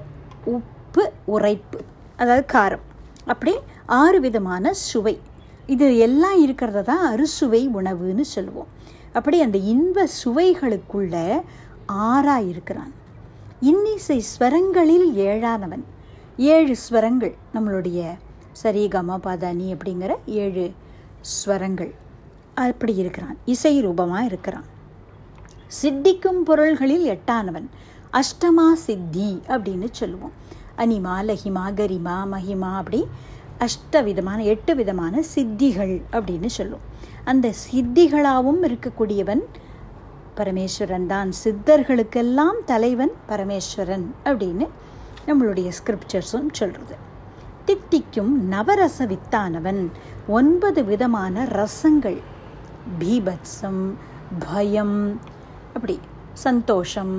[0.50, 1.04] உப்பு
[1.28, 1.80] உரைப்பு
[2.20, 2.86] அதாவது காரம்
[3.28, 3.54] அப்படி
[3.96, 5.16] ஆறு விதமான சுவை
[5.70, 8.70] இது எல்லாம் இருக்கிறத தான் அறுசுவை உணவுன்னு சொல்லுவோம்
[9.14, 11.16] அப்படி அந்த இன்ப சுவைகளுக்குள்ள
[12.06, 12.94] ஆறாக இருக்கிறான்
[13.62, 15.86] இன்னிசை ஸ்வரங்களில் ஏழானவன்
[16.50, 18.02] ஏழு ஸ்வரங்கள் நம்மளுடைய
[18.54, 20.12] சரி கம பாதானி அப்படிங்கிற
[20.38, 20.66] ஏழு
[21.34, 21.92] ஸ்வரங்கள்
[22.60, 24.68] அப்படி இருக்கிறான் இசை ரூபமாக இருக்கிறான்
[25.70, 27.68] சித்திக்கும் பொருள்களில் எட்டானவன்
[28.14, 30.36] அஷ்டமா சித்தி அப்படின்னு சொல்லுவோம்
[30.78, 33.02] அனிமா லஹிமா கரிமா மஹிமா அப்படி
[33.60, 36.86] அஷ்ட விதமான எட்டு விதமான சித்திகள் அப்படின்னு சொல்லுவோம்
[37.24, 39.44] அந்த சித்திகளாகவும் இருக்கக்கூடியவன்
[40.36, 44.68] பரமேஸ்வரன் தான் சித்தர்களுக்கெல்லாம் தலைவன் பரமேஸ்வரன் அப்படின்னு
[45.28, 46.96] நம்மளுடைய ஸ்கிரிப்சர்ஸும் சொல்கிறது
[47.66, 49.82] தித்திக்கும் நவரச வித்தானவன்
[50.32, 52.20] ஒன்பது விதமான ரசங்கள்
[53.00, 53.84] பீபத்சம்
[54.46, 54.98] பயம்
[55.74, 55.96] அப்படி
[56.34, 57.14] சந்தோஷம்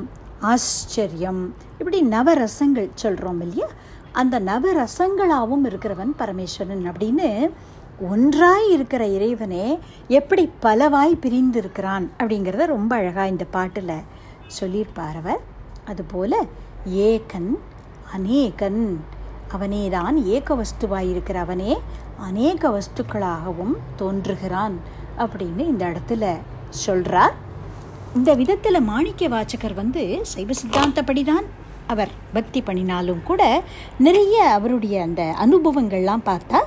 [0.42, 1.42] ஆச்சரியம்
[1.78, 3.68] இப்படி நவரசங்கள் சொல்கிறோம் இல்லையா
[4.12, 7.28] அந்த நவரசங்களாகவும் இருக்கிறவன் பரமேஸ்வரன் அப்படின்னு
[8.02, 9.66] ஒன்றாய் இருக்கிற இறைவனே
[10.08, 11.16] எப்படி பலவாய்
[11.54, 13.96] இருக்கிறான் அப்படிங்கிறத ரொம்ப அழகாக இந்த பாட்டில்
[14.46, 15.40] சொல்லியிருப்பார் அவர்
[15.84, 16.38] அதுபோல்
[17.04, 17.50] ஏகன்
[18.12, 18.82] அநேகன்
[19.48, 21.72] அவனே தான் ஏக வஸ்துவாயிருக்கிற அவனே
[22.18, 24.76] அநேக வஸ்துக்களாகவும் தோன்றுகிறான்
[25.18, 26.24] அப்படின்னு இந்த இடத்துல
[26.78, 27.34] சொல்கிறார்
[28.16, 31.46] இந்த விதத்தில் மாணிக்க வாச்சகர் வந்து சைவ சித்தாந்தப்படி தான்
[31.86, 33.42] அவர் பக்தி பண்ணினாலும் கூட
[33.98, 36.60] நிறைய அவருடைய அந்த அனுபவங்கள்லாம் பார்த்தா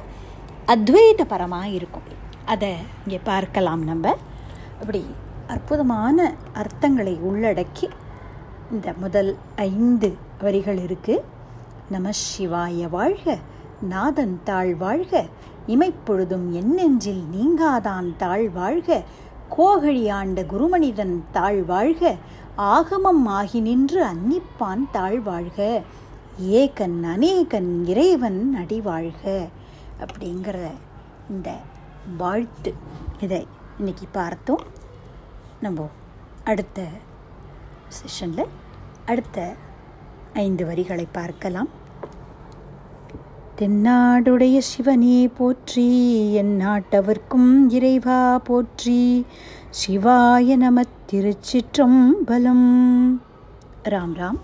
[0.66, 2.07] அத்வைதபரமாக இருக்கும்
[2.45, 2.72] அதை
[3.01, 4.16] இங்கே பார்க்கலாம் நம்ம
[4.78, 5.01] அப்படி
[5.47, 6.18] அற்புதமான
[6.53, 7.88] அர்த்தங்களை உள்ளடக்கி
[8.72, 9.32] இந்த முதல்
[9.66, 10.09] ஐந்து
[10.41, 11.26] வரிகள் இருக்குது
[11.89, 13.36] நம சிவாய வாழ்க
[13.88, 15.14] நாதன் தாழ் வாழ்க
[15.68, 18.89] இமைப்பொழுதும் என் நெஞ்சில் நீங்காதான் தாழ் வாழ்க
[19.51, 22.03] கோகழி ஆண்ட குருமனிதன் தாழ்வாழ்க
[22.70, 25.59] ஆகமம் ஆகி நின்று அன்னிப்பான் தாழ்வாழ்க
[26.53, 29.24] ஏகன் அநேகன் இறைவன் அடிவாழ்க
[29.99, 30.57] அப்படிங்கிற
[31.30, 31.49] இந்த
[32.18, 32.72] வாழ்த்து
[33.20, 33.41] இதை
[33.80, 34.66] இன்றைக்கி பார்த்தோம்
[35.61, 35.88] நம்ம
[36.43, 36.80] அடுத்த
[37.89, 38.51] செஷனில்
[39.05, 39.38] அடுத்த
[40.34, 41.70] ஐந்து வரிகளை பார்க்கலாம்
[43.59, 45.89] தென்னாடுடைய சிவனே போற்றி
[46.34, 49.01] என் நாட்டவர்க்கும் இறைவா போற்றி
[49.80, 52.68] சிவாய நம திருச்சிற்றம்பலம்
[53.86, 54.39] ராம் ராம்